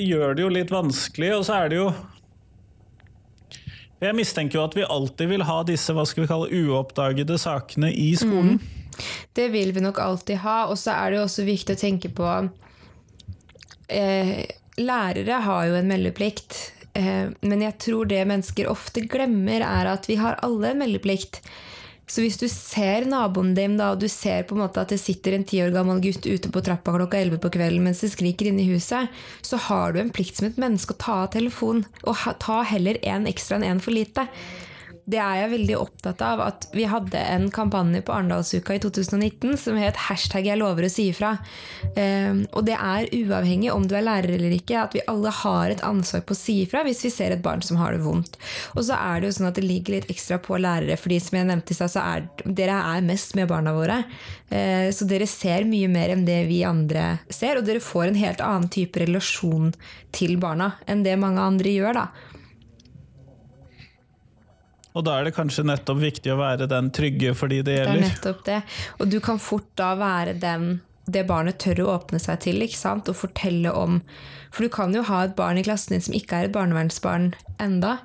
gjør 0.00 0.36
det 0.36 0.44
jo 0.44 0.52
litt 0.52 0.72
vanskelig, 0.72 1.32
og 1.36 1.44
så 1.48 1.60
er 1.60 1.72
det 1.72 1.80
jo 1.82 1.88
Jeg 4.00 4.16
mistenker 4.16 4.58
jo 4.58 4.64
at 4.64 4.76
vi 4.76 4.84
alltid 4.84 5.30
vil 5.32 5.44
ha 5.48 5.60
disse 5.68 5.92
hva 5.96 6.04
skal 6.08 6.24
vi 6.24 6.30
kalle, 6.30 6.62
uoppdagede 6.64 7.38
sakene 7.40 7.92
i 7.92 8.10
skolen. 8.18 8.58
Mm. 8.60 9.02
Det 9.36 9.48
vil 9.52 9.72
vi 9.76 9.82
nok 9.84 10.00
alltid 10.00 10.40
ha, 10.44 10.66
og 10.70 10.78
så 10.80 10.94
er 10.96 11.12
det 11.12 11.18
jo 11.18 11.26
også 11.26 11.44
viktig 11.48 11.76
å 11.76 11.80
tenke 11.80 12.10
på 12.16 12.28
eh, 13.92 14.38
Lærere 14.76 15.40
har 15.44 15.68
jo 15.70 15.76
en 15.78 15.88
meldeplikt, 15.88 16.58
eh, 16.96 17.32
men 17.40 17.64
jeg 17.64 17.78
tror 17.80 18.08
det 18.08 18.24
mennesker 18.28 18.68
ofte 18.68 19.04
glemmer, 19.08 19.64
er 19.64 19.88
at 19.92 20.08
vi 20.08 20.18
har 20.20 20.36
alle 20.44 20.72
en 20.72 20.82
meldeplikt. 20.84 21.40
Så 22.06 22.22
hvis 22.22 22.38
du 22.38 22.46
ser 22.46 23.08
naboen 23.10 23.50
din, 23.56 23.74
da, 23.80 23.90
og 23.92 24.02
du 24.02 24.06
ser 24.10 24.44
på 24.46 24.54
en 24.54 24.62
måte 24.62 24.82
at 24.82 24.92
det 24.94 25.00
sitter 25.02 25.34
en 25.34 25.46
ti 25.46 25.58
år 25.64 25.74
gammel 25.74 25.98
gutt 26.04 26.26
ute 26.26 26.52
på 26.54 26.62
trappa 26.62 26.94
klokka 26.94 27.18
11 27.18 27.40
på 27.42 27.50
kvelden 27.56 27.82
mens 27.82 28.04
det 28.04 28.12
skriker 28.12 28.52
inne 28.52 28.62
i 28.62 28.70
huset, 28.70 29.10
så 29.42 29.58
har 29.66 29.92
du 29.92 29.98
en 30.00 30.12
plikt 30.14 30.38
som 30.38 30.46
et 30.46 30.60
menneske 30.62 30.94
å 30.94 31.00
ta 31.02 31.16
av 31.24 31.32
telefonen. 31.34 31.82
Og 32.06 32.22
ta 32.42 32.60
heller 32.70 33.00
en 33.02 33.26
ekstra 33.26 33.58
enn 33.58 33.66
en 33.72 33.82
for 33.82 33.96
lite 33.96 34.28
det 35.06 35.18
er 35.22 35.40
jeg 35.40 35.50
veldig 35.52 35.76
opptatt 35.78 36.22
av. 36.26 36.40
At 36.42 36.66
vi 36.74 36.86
hadde 36.90 37.20
en 37.20 37.46
kampanje 37.54 38.02
på 38.06 38.14
Arendalsuka 38.14 38.74
i 38.74 38.82
2019 38.82 39.54
som 39.60 39.78
het 39.78 39.98
hashtag 40.08 40.46
'jeg 40.46 40.58
lover 40.58 40.86
å 40.86 40.90
si 40.90 41.12
ifra'. 41.12 41.38
Um, 41.96 42.46
og 42.52 42.66
det 42.66 42.74
er 42.74 43.06
uavhengig 43.14 43.72
om 43.72 43.86
du 43.86 43.94
er 43.94 44.02
lærer 44.02 44.34
eller 44.34 44.50
ikke, 44.50 44.82
at 44.82 44.94
vi 44.94 45.06
alle 45.06 45.30
har 45.30 45.70
et 45.70 45.84
ansvar 45.86 46.22
på 46.26 46.34
å 46.34 46.42
si 46.42 46.64
ifra 46.64 46.82
hvis 46.82 47.04
vi 47.04 47.10
ser 47.10 47.30
et 47.30 47.42
barn 47.42 47.62
som 47.62 47.76
har 47.76 47.92
det 47.92 48.02
vondt. 48.02 48.36
Og 48.74 48.82
så 48.84 48.98
er 48.98 49.20
det 49.20 49.28
jo 49.30 49.36
sånn 49.38 49.48
at 49.48 49.54
det 49.54 49.64
ligger 49.64 49.94
litt 49.94 50.10
ekstra 50.10 50.38
på 50.38 50.58
lærere, 50.58 50.98
fordi 50.98 51.20
som 51.20 51.38
jeg 51.38 51.46
nevnte 51.46 51.70
i 51.70 51.74
stad, 51.74 51.90
så 51.90 52.00
er 52.02 52.28
dere 52.44 52.96
er 52.96 53.00
mest 53.02 53.34
med 53.36 53.48
barna 53.48 53.72
våre. 53.72 54.04
Uh, 54.50 54.90
så 54.90 55.06
dere 55.06 55.26
ser 55.26 55.64
mye 55.64 55.88
mer 55.88 56.10
enn 56.10 56.26
det 56.26 56.46
vi 56.50 56.64
andre 56.64 57.20
ser, 57.30 57.58
og 57.58 57.64
dere 57.64 57.80
får 57.80 58.08
en 58.08 58.22
helt 58.22 58.40
annen 58.40 58.68
type 58.68 58.98
relasjon 58.98 59.72
til 60.10 60.36
barna 60.36 60.74
enn 60.86 61.04
det 61.04 61.18
mange 61.18 61.40
andre 61.40 61.70
gjør. 61.70 61.94
da. 61.94 62.35
Og 64.96 65.04
da 65.04 65.18
er 65.18 65.28
det 65.28 65.36
kanskje 65.36 65.66
nettopp 65.68 66.00
viktig 66.00 66.32
å 66.32 66.40
være 66.40 66.68
den 66.70 66.88
trygge 66.94 67.34
for 67.36 67.52
de 67.52 67.60
det 67.66 67.78
gjelder. 67.78 68.00
Det 68.00 68.06
er 68.06 68.14
nettopp 68.14 68.44
det. 68.48 68.60
Og 68.96 69.10
du 69.12 69.18
kan 69.24 69.40
fort 69.42 69.68
da 69.78 69.92
være 70.00 70.36
den 70.40 70.78
det 71.06 71.22
barnet 71.28 71.60
tør 71.62 71.84
å 71.84 71.92
åpne 72.00 72.18
seg 72.18 72.40
til 72.42 72.64
ikke 72.64 72.78
sant? 72.78 73.06
og 73.06 73.14
fortelle 73.14 73.70
om 73.70 74.00
For 74.50 74.66
du 74.66 74.72
kan 74.72 74.94
jo 74.94 75.04
ha 75.06 75.22
et 75.22 75.36
barn 75.38 75.60
i 75.60 75.64
klassen 75.66 75.94
din 75.94 76.02
som 76.02 76.16
ikke 76.16 76.40
er 76.40 76.48
et 76.48 76.54
barnevernsbarn 76.54 77.30
enda. 77.62 77.98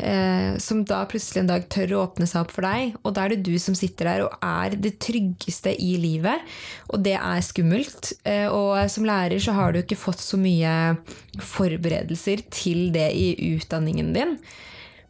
Eh, 0.00 0.56
som 0.56 0.80
da 0.88 1.02
plutselig 1.04 1.42
en 1.42 1.50
dag 1.50 1.66
tør 1.70 1.92
å 1.92 2.00
åpne 2.06 2.26
seg 2.26 2.46
opp 2.46 2.54
for 2.54 2.64
deg. 2.64 2.96
Og 3.04 3.14
da 3.14 3.26
er 3.26 3.34
det 3.34 3.44
du 3.46 3.52
som 3.60 3.76
sitter 3.76 4.08
der 4.08 4.24
og 4.24 4.36
er 4.40 4.76
det 4.80 4.96
tryggeste 5.04 5.74
i 5.76 5.92
livet. 6.00 6.48
Og 6.90 7.04
det 7.04 7.18
er 7.18 7.44
skummelt. 7.44 8.14
Eh, 8.24 8.48
og 8.48 8.80
som 8.90 9.06
lærer 9.06 9.42
så 9.42 9.54
har 9.58 9.72
du 9.72 9.82
ikke 9.82 10.00
fått 10.00 10.22
så 10.24 10.40
mye 10.40 10.96
forberedelser 11.38 12.46
til 12.50 12.88
det 12.96 13.10
i 13.14 13.28
utdanningen 13.52 14.14
din. 14.16 14.38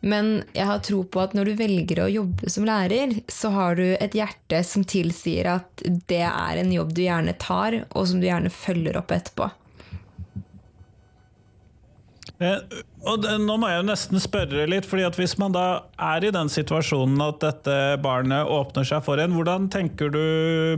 Men 0.03 0.43
jeg 0.51 0.67
har 0.67 0.83
tro 0.83 1.05
på 1.07 1.21
at 1.23 1.35
når 1.39 1.49
du 1.49 1.59
velger 1.61 2.03
å 2.03 2.11
jobbe 2.11 2.51
som 2.51 2.67
lærer, 2.67 3.15
så 3.31 3.53
har 3.55 3.79
du 3.79 3.85
et 3.95 4.17
hjerte 4.19 4.63
som 4.67 4.83
tilsier 4.83 5.47
at 5.55 5.85
det 6.11 6.25
er 6.27 6.59
en 6.59 6.73
jobb 6.75 6.91
du 6.97 7.05
gjerne 7.05 7.37
tar, 7.39 7.79
og 7.95 8.09
som 8.11 8.19
du 8.19 8.27
gjerne 8.27 8.51
følger 8.51 8.99
opp 8.99 9.15
etterpå. 9.15 9.47
Eh, 12.43 12.59
og 13.03 13.23
det, 13.23 13.35
nå 13.43 13.57
må 13.59 13.69
jeg 13.71 13.81
jo 13.81 13.87
nesten 13.89 14.23
spørre 14.23 14.67
litt, 14.71 14.87
fordi 14.89 15.05
at 15.07 15.17
hvis 15.19 15.35
man 15.41 15.55
da 15.55 15.65
er 16.01 16.25
i 16.27 16.33
den 16.35 16.51
situasjonen 16.53 17.21
at 17.25 17.41
dette 17.43 17.77
barnet 18.03 18.49
åpner 18.51 18.87
seg 18.87 19.03
for 19.07 19.21
en, 19.23 19.35
hvordan 19.37 19.69
tenker 19.73 20.13
du 20.15 20.23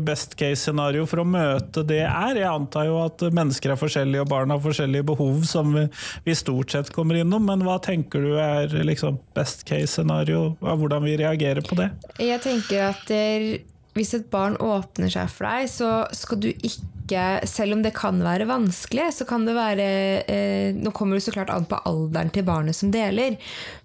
best 0.04 0.36
case 0.40 0.62
scenario 0.64 1.04
for 1.08 1.22
å 1.22 1.26
møte 1.28 1.84
det 1.86 2.02
er? 2.06 2.40
Jeg 2.40 2.50
antar 2.50 2.88
jo 2.88 2.98
at 3.04 3.26
mennesker 3.34 3.74
er 3.74 3.80
forskjellige 3.80 4.24
og 4.24 4.32
barn 4.32 4.54
har 4.54 4.64
forskjellige 4.64 5.08
behov 5.12 5.44
som 5.48 5.76
vi, 5.76 6.34
stort 6.34 6.74
sett 6.74 6.90
kommer 6.94 7.20
innom, 7.20 7.44
men 7.46 7.62
hva 7.64 7.76
tenker 7.82 8.24
du 8.24 8.34
er 8.40 8.72
liksom 8.84 9.20
best 9.36 9.66
case 9.68 9.92
scenario 9.94 10.54
av 10.64 10.80
hvordan 10.80 11.04
vi 11.06 11.18
reagerer 11.20 11.64
på 11.64 11.78
det? 11.78 11.92
Jeg 12.18 12.42
tenker 12.44 12.88
at 12.90 13.14
hvis 13.94 14.16
et 14.16 14.26
barn 14.32 14.56
åpner 14.58 15.12
seg 15.12 15.30
for 15.30 15.46
deg, 15.46 15.70
så 15.70 15.90
skal 16.16 16.40
du 16.42 16.50
ikke 16.50 16.93
ikke 17.04 17.46
Selv 17.48 17.76
om 17.76 17.82
det 17.84 17.94
kan 17.96 18.18
være 18.24 18.48
vanskelig, 18.48 19.10
så 19.14 19.26
kan 19.28 19.44
det 19.46 19.54
være 19.56 19.88
eh, 20.24 20.74
Nå 20.74 20.92
kommer 20.96 21.18
det 21.18 21.24
så 21.26 21.34
klart 21.34 21.52
an 21.52 21.66
på 21.68 21.78
alderen 21.84 22.32
til 22.32 22.44
barnet 22.46 22.76
som 22.76 22.90
deler, 22.92 23.36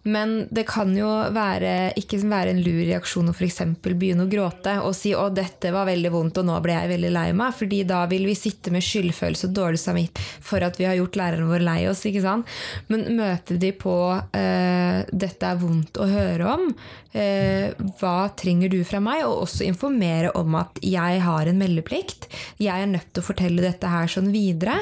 men 0.07 0.47
det 0.55 0.65
kan 0.69 0.91
jo 0.95 1.07
være, 1.35 1.91
ikke 1.99 2.21
være 2.23 2.53
en 2.53 2.61
lur 2.63 2.79
reaksjon 2.87 3.29
å 3.29 3.33
f.eks. 3.35 3.59
begynne 3.83 4.25
å 4.25 4.31
gråte 4.31 4.77
og 4.81 4.95
si 4.97 5.11
'å, 5.13 5.27
dette 5.33 5.73
var 5.75 5.89
veldig 5.89 6.11
vondt, 6.13 6.39
og 6.41 6.47
nå 6.47 6.57
ble 6.63 6.75
jeg 6.77 6.91
veldig 6.93 7.11
lei 7.13 7.27
meg', 7.35 7.55
fordi 7.59 7.81
da 7.87 8.05
vil 8.09 8.25
vi 8.29 8.37
sitte 8.37 8.71
med 8.73 8.85
skyldfølelse 8.85 9.49
og 9.49 9.57
dårlig 9.57 9.81
samvittighet 9.81 10.45
for 10.49 10.63
at 10.65 10.79
vi 10.79 10.87
har 10.87 10.97
gjort 10.97 11.19
læreren 11.19 11.51
vår 11.51 11.65
lei 11.65 11.79
oss. 11.91 12.05
ikke 12.07 12.23
sant? 12.23 12.47
Men 12.87 13.05
møter 13.19 13.59
de 13.59 13.73
på 13.75 13.97
eh, 14.33 15.03
'dette 15.11 15.51
er 15.51 15.61
vondt 15.61 15.99
å 15.99 16.07
høre 16.09 16.55
om', 16.55 16.73
eh, 17.13 17.75
hva 17.99 18.29
trenger 18.39 18.71
du 18.71 18.79
fra 18.87 19.01
meg? 19.03 19.25
Og 19.27 19.45
også 19.45 19.67
informere 19.67 20.31
om 20.39 20.55
at 20.59 20.79
jeg 20.83 21.21
har 21.25 21.49
en 21.49 21.59
meldeplikt. 21.59 22.29
Jeg 22.59 22.75
er 22.85 22.89
nødt 22.89 23.08
til 23.13 23.23
å 23.23 23.27
fortelle 23.29 23.63
dette 23.63 23.89
her 23.89 24.09
sånn 24.11 24.31
videre. 24.33 24.77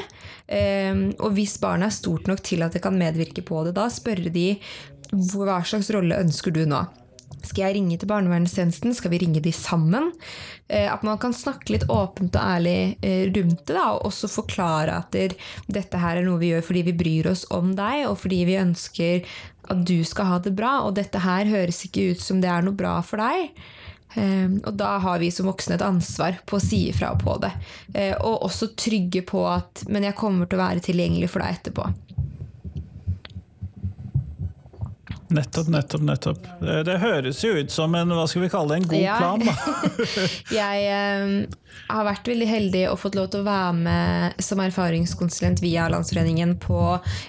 Ehm, 0.48 1.10
og 1.18 1.36
hvis 1.38 1.58
barnet 1.64 1.92
er 1.92 1.98
stort 1.98 2.30
nok 2.30 2.44
til 2.46 2.66
at 2.66 2.76
det 2.76 2.84
kan 2.84 2.98
medvirke 2.98 3.44
på 3.46 3.66
det, 3.68 3.76
da 3.78 3.88
spørre 3.94 4.34
de 4.34 4.50
hva 5.12 5.62
slags 5.64 5.92
rolle 5.96 6.20
ønsker 6.20 6.52
du 6.56 6.66
nå? 6.68 6.84
Skal 7.46 7.68
jeg 7.68 7.76
ringe 7.78 7.98
til 8.00 8.10
barnevernstjenesten? 8.10 8.96
Skal 8.98 9.12
vi 9.14 9.20
ringe 9.22 9.42
de 9.44 9.52
sammen? 9.56 10.10
Eh, 10.68 10.88
at 10.92 11.04
man 11.06 11.20
kan 11.22 11.36
snakke 11.36 11.76
litt 11.76 11.86
åpent 11.92 12.36
og 12.36 12.42
ærlig 12.42 12.98
eh, 13.06 13.28
rundt 13.30 13.62
det, 13.68 13.76
da, 13.76 13.92
og 13.94 14.10
også 14.10 14.30
forklare 14.32 14.98
at 15.04 15.16
dette 15.16 16.02
her 16.02 16.20
er 16.20 16.26
noe 16.26 16.42
vi 16.42 16.52
gjør 16.52 16.66
fordi 16.66 16.84
vi 16.90 16.98
bryr 16.98 17.32
oss 17.32 17.46
om 17.54 17.76
deg, 17.78 18.08
og 18.10 18.18
fordi 18.24 18.42
vi 18.50 18.60
ønsker 18.60 19.40
at 19.68 19.84
du 19.88 20.00
skal 20.08 20.32
ha 20.32 20.40
det 20.44 20.56
bra, 20.58 20.80
og 20.88 20.96
dette 20.98 21.22
her 21.24 21.48
høres 21.52 21.84
ikke 21.88 22.14
ut 22.14 22.24
som 22.24 22.42
det 22.44 22.52
er 22.52 22.66
noe 22.66 22.76
bra 22.76 22.98
for 23.06 23.22
deg. 23.22 23.52
Ehm, 24.18 24.58
og 24.66 24.74
da 24.80 24.98
har 25.04 25.22
vi 25.22 25.30
som 25.34 25.50
voksne 25.50 25.78
et 25.78 25.86
ansvar 25.86 26.40
på 26.50 26.58
å 26.58 26.64
si 26.64 26.88
ifra 26.90 27.14
på 27.20 27.38
det. 27.44 27.52
Eh, 27.94 28.16
og 28.18 28.48
også 28.50 28.74
trygge 28.76 29.22
på 29.22 29.46
at 29.50 29.84
'men 29.88 30.04
jeg 30.04 30.16
kommer 30.16 30.46
til 30.46 30.60
å 30.60 30.66
være 30.66 30.82
tilgjengelig 30.82 31.30
for 31.30 31.40
deg 31.40 31.58
etterpå'. 31.58 31.94
Nettopp, 35.28 35.68
nettopp, 35.68 36.04
nettopp. 36.08 36.46
Det, 36.62 36.76
det 36.88 36.94
høres 37.02 37.42
jo 37.44 37.50
ut 37.58 37.72
som 37.74 37.96
en 38.00 38.14
hva 38.16 38.24
skal 38.32 38.46
vi 38.46 38.50
kalle 38.54 38.78
det, 38.78 38.78
en 38.84 38.90
god 38.94 39.02
Ja. 39.02 39.18
plan. 39.20 39.44
da. 39.44 39.56
Jeg 40.62 40.86
eh, 40.88 41.58
har 41.92 42.08
vært 42.08 42.30
veldig 42.32 42.48
heldig 42.48 42.84
og 42.94 43.00
fått 43.02 43.18
lov 43.20 43.28
til 43.34 43.44
å 43.44 43.48
være 43.48 43.74
med 43.82 44.40
som 44.44 44.62
erfaringskonsulent 44.64 45.60
via 45.64 45.90
Landsforeningen 45.92 46.56
på 46.64 46.80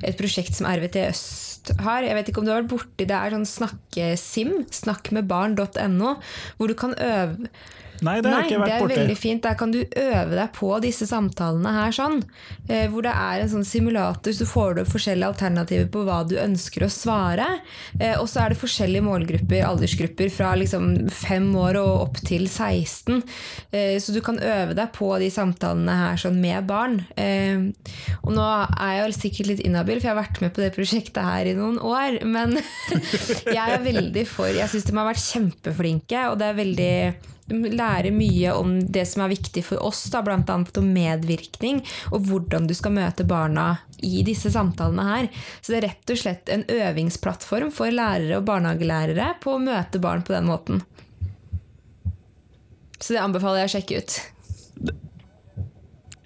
et 0.07 0.19
prosjekt 0.21 0.55
som 0.59 0.71
RVT 0.71 1.01
Øst 1.09 1.73
har. 1.83 2.07
Jeg 2.07 2.15
vet 2.21 2.31
ikke 2.31 2.41
om 2.45 2.47
du 2.47 2.53
har 2.55 2.63
vært 2.63 2.71
borti 2.77 3.09
det 3.09 3.19
er 3.19 3.35
sånn 3.35 3.49
snakkesim, 3.51 4.55
snakkmedbarn.no, 4.79 6.15
hvor 6.61 6.71
du 6.71 6.77
kan 6.79 6.95
øve 6.95 7.51
Nei, 8.05 8.21
det 8.23 8.31
har 8.31 8.45
Nei, 8.45 8.59
vært 8.61 8.83
borti. 8.83 8.93
det 8.93 8.97
er 8.97 9.03
veldig 9.03 9.17
fint. 9.19 9.43
Der 9.43 9.57
kan 9.59 9.73
du 9.75 9.81
øve 9.83 10.37
deg 10.39 10.53
på 10.55 10.71
disse 10.85 11.07
samtalene 11.09 11.73
her 11.75 11.95
sånn. 11.95 12.21
Eh, 12.69 12.87
hvor 12.93 13.03
det 13.07 13.13
er 13.15 13.43
en 13.43 13.51
sånn 13.51 13.67
simulator, 13.67 14.35
så 14.37 14.47
får 14.47 14.79
du 14.79 14.83
forskjellige 14.89 15.31
alternativer 15.33 15.89
på 15.93 16.05
hva 16.07 16.21
du 16.29 16.37
ønsker 16.39 16.87
å 16.87 16.91
svare. 16.93 17.47
Eh, 17.99 18.15
og 18.21 18.29
så 18.31 18.45
er 18.45 18.55
det 18.55 18.61
forskjellige 18.61 19.07
målgrupper, 19.07 19.65
aldersgrupper, 19.67 20.31
fra 20.35 20.53
liksom 20.59 21.09
fem 21.11 21.49
år 21.59 21.81
og 21.81 22.05
opp 22.09 22.21
til 22.29 22.47
16. 22.47 23.23
Eh, 23.73 23.97
så 24.03 24.15
du 24.15 24.21
kan 24.25 24.39
øve 24.39 24.77
deg 24.79 24.93
på 24.95 25.11
de 25.23 25.31
samtalene 25.35 25.99
her 26.05 26.21
sånn 26.21 26.39
med 26.43 26.69
barn. 26.69 27.01
Og 27.19 28.31
nå 28.35 28.45
er 28.45 28.93
jeg 28.95 29.05
vel 29.07 29.17
sikkert 29.17 29.51
litt 29.53 29.65
inhabil, 29.67 29.99
for 29.99 30.09
jeg 30.09 30.15
har 30.15 30.23
vært 30.23 30.43
med 30.45 30.55
på 30.55 30.63
det 30.63 30.71
prosjektet 30.77 31.25
her 31.25 31.51
i 31.51 31.57
noen 31.59 31.81
år. 31.83 32.21
Men 32.29 32.55
jeg 33.59 33.65
er 33.65 33.83
veldig 33.85 34.25
for 34.29 34.49
Jeg 34.55 34.71
syns 34.71 34.87
de 34.89 34.95
har 34.97 35.09
vært 35.09 35.25
kjempeflinke, 35.25 36.29
og 36.31 36.39
det 36.41 36.49
er 36.49 36.59
veldig 36.59 36.95
de 37.49 37.73
lærer 37.73 38.13
mye 38.15 38.53
om 38.53 38.75
det 38.93 39.05
som 39.09 39.25
er 39.25 39.33
viktig 39.33 39.65
for 39.67 39.83
oss, 39.85 40.05
bl.a. 40.13 40.37
om 40.55 40.93
medvirkning, 40.93 41.83
og 42.13 42.29
hvordan 42.29 42.69
du 42.69 42.75
skal 42.77 42.95
møte 42.97 43.27
barna 43.29 43.71
i 44.05 44.23
disse 44.27 44.53
samtalene 44.55 45.07
her. 45.09 45.29
Så 45.61 45.73
det 45.73 45.81
er 45.81 45.87
rett 45.89 46.15
og 46.15 46.21
slett 46.21 46.53
en 46.53 46.67
øvingsplattform 46.69 47.73
for 47.75 47.95
lærere 47.95 48.39
og 48.41 48.47
barnehagelærere 48.49 49.35
på 49.43 49.57
å 49.57 49.63
møte 49.63 50.03
barn 50.03 50.25
på 50.27 50.37
den 50.37 50.49
måten. 50.51 50.83
Så 52.99 53.15
det 53.15 53.23
anbefaler 53.23 53.63
jeg 53.63 53.71
å 53.71 53.75
sjekke 53.77 54.03
ut. 54.03 54.19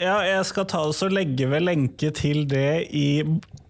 Ja, 0.03 0.17
jeg 0.27 0.47
skal 0.49 0.67
ta 0.67 0.83
og 0.89 1.15
legge 1.15 1.47
ved 1.51 1.63
lenke 1.63 2.11
til 2.17 2.47
det 2.51 2.89
i, 2.91 3.23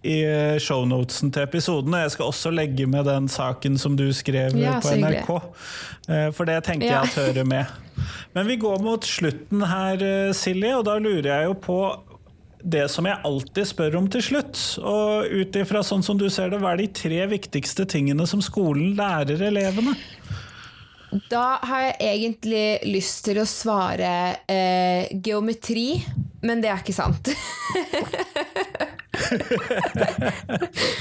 i 0.05 0.59
shownotesen 0.59 1.31
til 1.33 1.43
episoden. 1.47 1.95
Og 1.95 2.01
jeg 2.05 2.11
skal 2.17 2.27
også 2.33 2.51
legge 2.55 2.87
med 2.91 3.05
den 3.07 3.29
saken 3.31 3.79
som 3.79 3.95
du 3.97 4.09
skrev 4.13 4.57
Ja, 4.59 4.79
på. 4.83 4.95
NRK. 4.99 5.31
Eh, 6.09 6.31
For 6.35 6.45
det 6.45 6.65
tenker 6.65 6.87
Ja. 6.89 7.03
jeg 7.03 7.11
at 7.13 7.35
hører 7.35 7.45
med. 7.47 7.67
Men 8.35 8.47
vi 8.47 8.57
går 8.57 8.81
mot 8.83 9.01
slutten 9.05 9.63
her, 9.69 9.95
eh, 10.03 10.33
Silje, 10.33 10.75
og 10.79 10.85
da 10.85 10.99
lurer 10.99 11.23
jeg 11.31 11.45
jo 11.47 11.55
på 11.55 11.79
det 12.65 12.89
som 12.91 13.05
jeg 13.05 13.19
alltid 13.25 13.67
spør 13.67 13.97
om 13.99 14.09
til 14.09 14.23
slutt. 14.23 14.79
Og 14.83 15.25
ut 15.31 15.53
ifra 15.53 15.83
sånn 15.83 16.03
som 16.03 16.17
du 16.19 16.29
ser 16.31 16.51
det, 16.51 16.61
hva 16.61 16.73
er 16.73 16.77
de 16.77 16.87
tre 16.87 17.27
viktigste 17.27 17.85
tingene 17.87 18.27
som 18.27 18.41
skolen 18.41 18.95
lærer 18.97 19.41
elevene? 19.51 19.97
Da 21.31 21.59
har 21.69 21.83
jeg 21.91 21.97
egentlig 22.15 22.67
lyst 22.89 23.25
til 23.27 23.41
å 23.43 23.47
svare 23.49 24.13
eh, 24.49 25.11
geometri, 25.25 25.99
men 26.47 26.63
det 26.65 26.71
er 26.73 26.81
ikke 26.81 26.95
sant. 26.97 27.29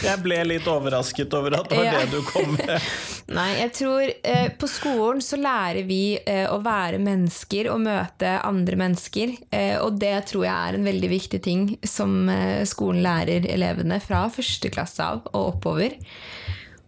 Jeg 0.01 0.17
ble 0.23 0.37
litt 0.47 0.67
overrasket 0.69 1.33
over 1.37 1.55
at 1.59 1.69
det 1.71 1.77
var 1.79 1.85
Ja. 1.87 1.93
det 2.01 2.11
du 2.11 2.21
kom 2.27 2.53
med. 2.57 2.81
Nei, 3.37 3.47
jeg 3.61 3.71
tror 3.77 4.03
eh, 4.03 4.49
på 4.59 4.67
skolen 4.69 5.21
så 5.23 5.39
lærer 5.39 5.83
vi 5.87 6.17
eh, 6.19 6.45
å 6.51 6.57
være 6.63 6.99
mennesker 7.01 7.69
og 7.71 7.81
møte 7.85 8.33
andre 8.43 8.75
mennesker. 8.83 9.33
Eh, 9.55 9.77
og 9.79 9.99
det 10.01 10.13
tror 10.31 10.45
jeg 10.47 10.53
er 10.71 10.77
en 10.79 10.87
veldig 10.91 11.11
viktig 11.11 11.41
ting 11.45 11.65
som 11.87 12.27
eh, 12.31 12.63
skolen 12.69 13.01
lærer 13.05 13.47
elevene 13.51 14.01
fra 14.03 14.25
første 14.33 14.71
klasse 14.73 15.03
av 15.07 15.23
og 15.31 15.53
oppover. 15.55 15.95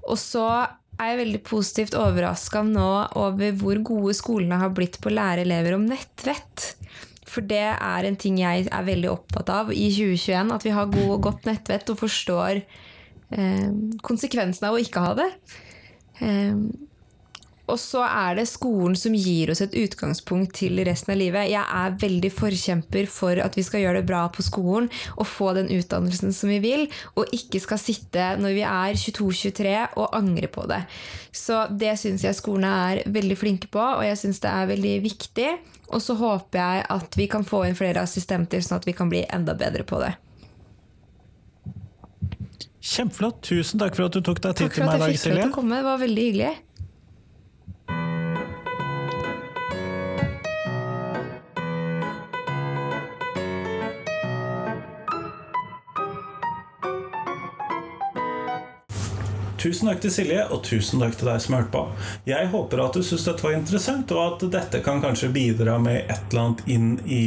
Og 0.09 0.19
så 0.19 0.47
er 1.01 1.17
veldig 1.19 1.41
positivt 1.45 1.95
overraska 1.97 2.61
nå 2.67 2.91
over 3.19 3.55
hvor 3.59 3.81
gode 3.85 4.13
skolene 4.17 4.59
har 4.61 4.73
blitt 4.75 4.99
på 5.01 5.09
å 5.09 5.15
lære 5.15 5.45
elever 5.45 5.77
om 5.77 5.85
nettvett. 5.89 6.73
For 7.29 7.45
det 7.49 7.65
er 7.73 8.05
en 8.05 8.17
ting 8.19 8.37
jeg 8.41 8.67
er 8.67 8.85
veldig 8.85 9.09
opptatt 9.09 9.49
av 9.49 9.73
i 9.73 9.87
2021. 9.93 10.53
At 10.53 10.65
vi 10.67 10.73
har 10.75 10.91
god 10.93 11.15
godt 11.25 11.49
nettvett 11.49 11.89
og 11.89 12.01
forstår 12.03 12.61
eh, 12.61 13.69
konsekvensen 14.05 14.69
av 14.69 14.77
å 14.77 14.81
ikke 14.83 15.05
ha 15.05 15.13
det. 15.17 15.29
Eh, 16.21 16.57
og 17.63 17.79
så 17.79 18.01
er 18.03 18.35
det 18.35 18.43
skolen 18.51 18.95
som 18.99 19.13
gir 19.15 19.51
oss 19.53 19.61
et 19.63 19.75
utgangspunkt 19.79 20.51
til 20.57 20.81
resten 20.83 21.13
av 21.13 21.19
livet. 21.19 21.47
Jeg 21.47 21.63
er 21.63 21.95
veldig 22.01 22.31
forkjemper 22.35 23.07
for 23.11 23.39
at 23.39 23.55
vi 23.55 23.63
skal 23.63 23.85
gjøre 23.85 24.01
det 24.01 24.09
bra 24.09 24.25
på 24.33 24.43
skolen 24.43 24.89
og 25.15 25.29
få 25.29 25.53
den 25.55 25.71
utdannelsen 25.71 26.35
som 26.35 26.51
vi 26.51 26.59
vil, 26.63 26.83
og 27.15 27.31
ikke 27.35 27.61
skal 27.63 27.79
sitte 27.79 28.33
når 28.41 28.57
vi 28.57 28.65
er 28.67 28.99
22-23 28.99 29.77
og 29.95 30.17
angre 30.19 30.51
på 30.51 30.67
det. 30.67 30.81
Så 31.31 31.63
det 31.71 31.95
syns 32.01 32.25
jeg 32.27 32.35
skolene 32.37 32.73
er 32.89 33.07
veldig 33.15 33.39
flinke 33.39 33.71
på, 33.71 33.79
og 33.79 34.03
jeg 34.05 34.19
syns 34.19 34.43
det 34.43 34.51
er 34.51 34.67
veldig 34.73 34.97
viktig. 35.07 35.47
Og 35.93 36.03
så 36.03 36.17
håper 36.19 36.59
jeg 36.59 36.85
at 36.97 37.17
vi 37.19 37.29
kan 37.31 37.47
få 37.47 37.63
inn 37.69 37.79
flere 37.79 38.03
assistenter, 38.03 38.59
sånn 38.65 38.81
at 38.81 38.89
vi 38.89 38.97
kan 38.97 39.11
bli 39.11 39.23
enda 39.31 39.55
bedre 39.55 39.87
på 39.87 40.03
det. 40.03 40.11
Kjempeflott. 42.83 43.39
Tusen 43.47 43.79
takk 43.79 43.95
for 43.95 44.09
at 44.09 44.15
du 44.17 44.19
tok 44.19 44.43
deg 44.43 44.59
tid 44.59 44.73
til 44.75 44.83
meg 44.83 44.99
i 44.99 45.05
dag, 45.05 45.07
Silje. 45.07 45.07
Takk 45.07 45.07
for 45.07 45.07
at 45.07 45.15
jeg 45.15 45.19
fikk 45.23 45.31
lov 45.31 45.43
til 45.45 45.53
å 45.53 45.57
komme. 45.61 45.79
Det 45.79 45.87
var 45.87 46.01
veldig 46.03 46.27
hyggelig. 46.27 46.53
Tusen 59.63 59.87
takk 59.87 60.01
til 60.03 60.11
Silje, 60.11 60.41
og 60.51 60.65
tusen 60.67 60.99
takk 60.99 61.13
til 61.15 61.29
deg 61.29 61.39
som 61.39 61.53
hørte 61.55 61.71
på. 61.71 61.83
Jeg 62.27 62.49
håper 62.51 62.81
at 62.83 62.97
du 62.97 63.03
syns 63.05 63.23
dette 63.29 63.45
var 63.45 63.53
interessant, 63.55 64.11
og 64.11 64.23
at 64.25 64.41
dette 64.51 64.81
kan 64.83 64.99
kanskje 65.03 65.29
bidra 65.31 65.77
med 65.79 66.01
et 66.01 66.25
eller 66.33 66.41
annet 66.41 66.63
inn 66.73 66.89
i 67.07 67.21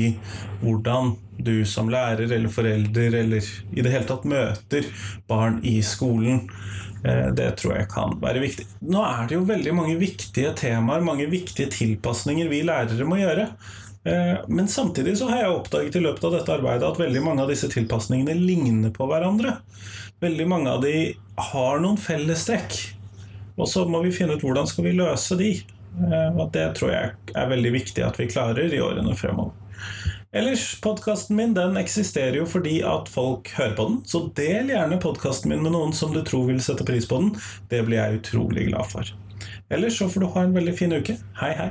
hvordan 0.60 1.14
du 1.46 1.64
som 1.68 1.88
lærer 1.92 2.28
eller 2.28 2.52
forelder 2.52 3.16
eller 3.22 3.48
i 3.72 3.84
det 3.84 3.92
hele 3.92 4.08
tatt 4.08 4.28
møter 4.28 4.84
barn 5.28 5.62
i 5.64 5.78
skolen. 5.84 6.44
Eh, 7.06 7.32
Det 7.32 7.48
tror 7.56 7.78
jeg 7.78 7.88
kan 7.92 8.18
være 8.20 8.44
viktig. 8.44 8.68
Nå 8.84 9.00
er 9.04 9.28
det 9.28 9.38
jo 9.38 9.48
veldig 9.48 9.74
mange 9.80 9.96
viktige 10.00 10.52
temaer, 10.60 11.00
mange 11.00 11.28
viktige 11.32 11.72
tilpasninger 11.72 12.52
vi 12.52 12.62
lærere 12.68 13.08
må 13.08 13.16
gjøre. 13.20 13.48
Eh, 14.06 14.38
Men 14.48 14.68
samtidig 14.70 15.16
så 15.18 15.28
har 15.30 15.42
jeg 15.42 15.54
oppdaget 15.56 15.96
i 15.98 16.04
løpet 16.04 16.24
av 16.28 16.36
dette 16.36 16.52
arbeidet 16.54 16.86
at 16.86 17.00
veldig 17.00 17.22
mange 17.24 17.42
av 17.42 17.50
disse 17.50 17.68
tilpasningene 17.72 18.36
ligner 18.38 18.92
på 18.94 19.08
hverandre. 19.10 19.56
Veldig 20.22 20.46
mange 20.48 20.70
av 20.70 20.82
de 20.84 21.14
har 21.50 21.80
noen 21.82 21.98
fellestrekk. 22.00 22.76
Og 23.56 23.68
så 23.68 23.86
må 23.88 24.02
vi 24.04 24.12
finne 24.14 24.36
ut 24.36 24.44
hvordan 24.44 24.68
skal 24.68 24.84
vi 24.86 24.96
løse 24.96 25.36
de. 25.40 25.52
Eh, 26.06 26.30
Og 26.36 26.52
det 26.52 26.68
tror 26.78 26.92
jeg 26.92 27.12
er 27.34 27.48
veldig 27.50 27.72
viktig 27.72 28.04
at 28.06 28.18
vi 28.20 28.30
klarer 28.30 28.72
i 28.72 28.82
årene 28.82 29.16
fremover. 29.16 29.52
Ellers, 30.36 30.74
podkasten 30.84 31.36
min 31.38 31.54
den 31.56 31.78
eksisterer 31.80 32.36
jo 32.36 32.46
fordi 32.50 32.82
at 32.84 33.08
folk 33.08 33.48
hører 33.56 33.76
på 33.78 33.86
den. 33.88 34.02
Så 34.04 34.26
del 34.36 34.68
gjerne 34.68 34.98
podkasten 35.00 35.48
min 35.48 35.62
med 35.64 35.72
noen 35.72 35.94
som 35.96 36.12
du 36.12 36.20
tror 36.26 36.46
vil 36.50 36.60
sette 36.60 36.84
pris 36.84 37.06
på 37.08 37.22
den. 37.22 37.30
Det 37.70 37.80
blir 37.86 37.96
jeg 38.02 38.20
utrolig 38.20 38.66
glad 38.68 38.90
for. 38.90 39.08
Ellers 39.72 39.96
så 39.98 40.10
får 40.12 40.20
du 40.20 40.26
ha 40.34 40.42
en 40.44 40.52
veldig 40.56 40.76
fin 40.76 40.92
uke. 40.92 41.16
Hei, 41.40 41.54
hei. 41.56 41.70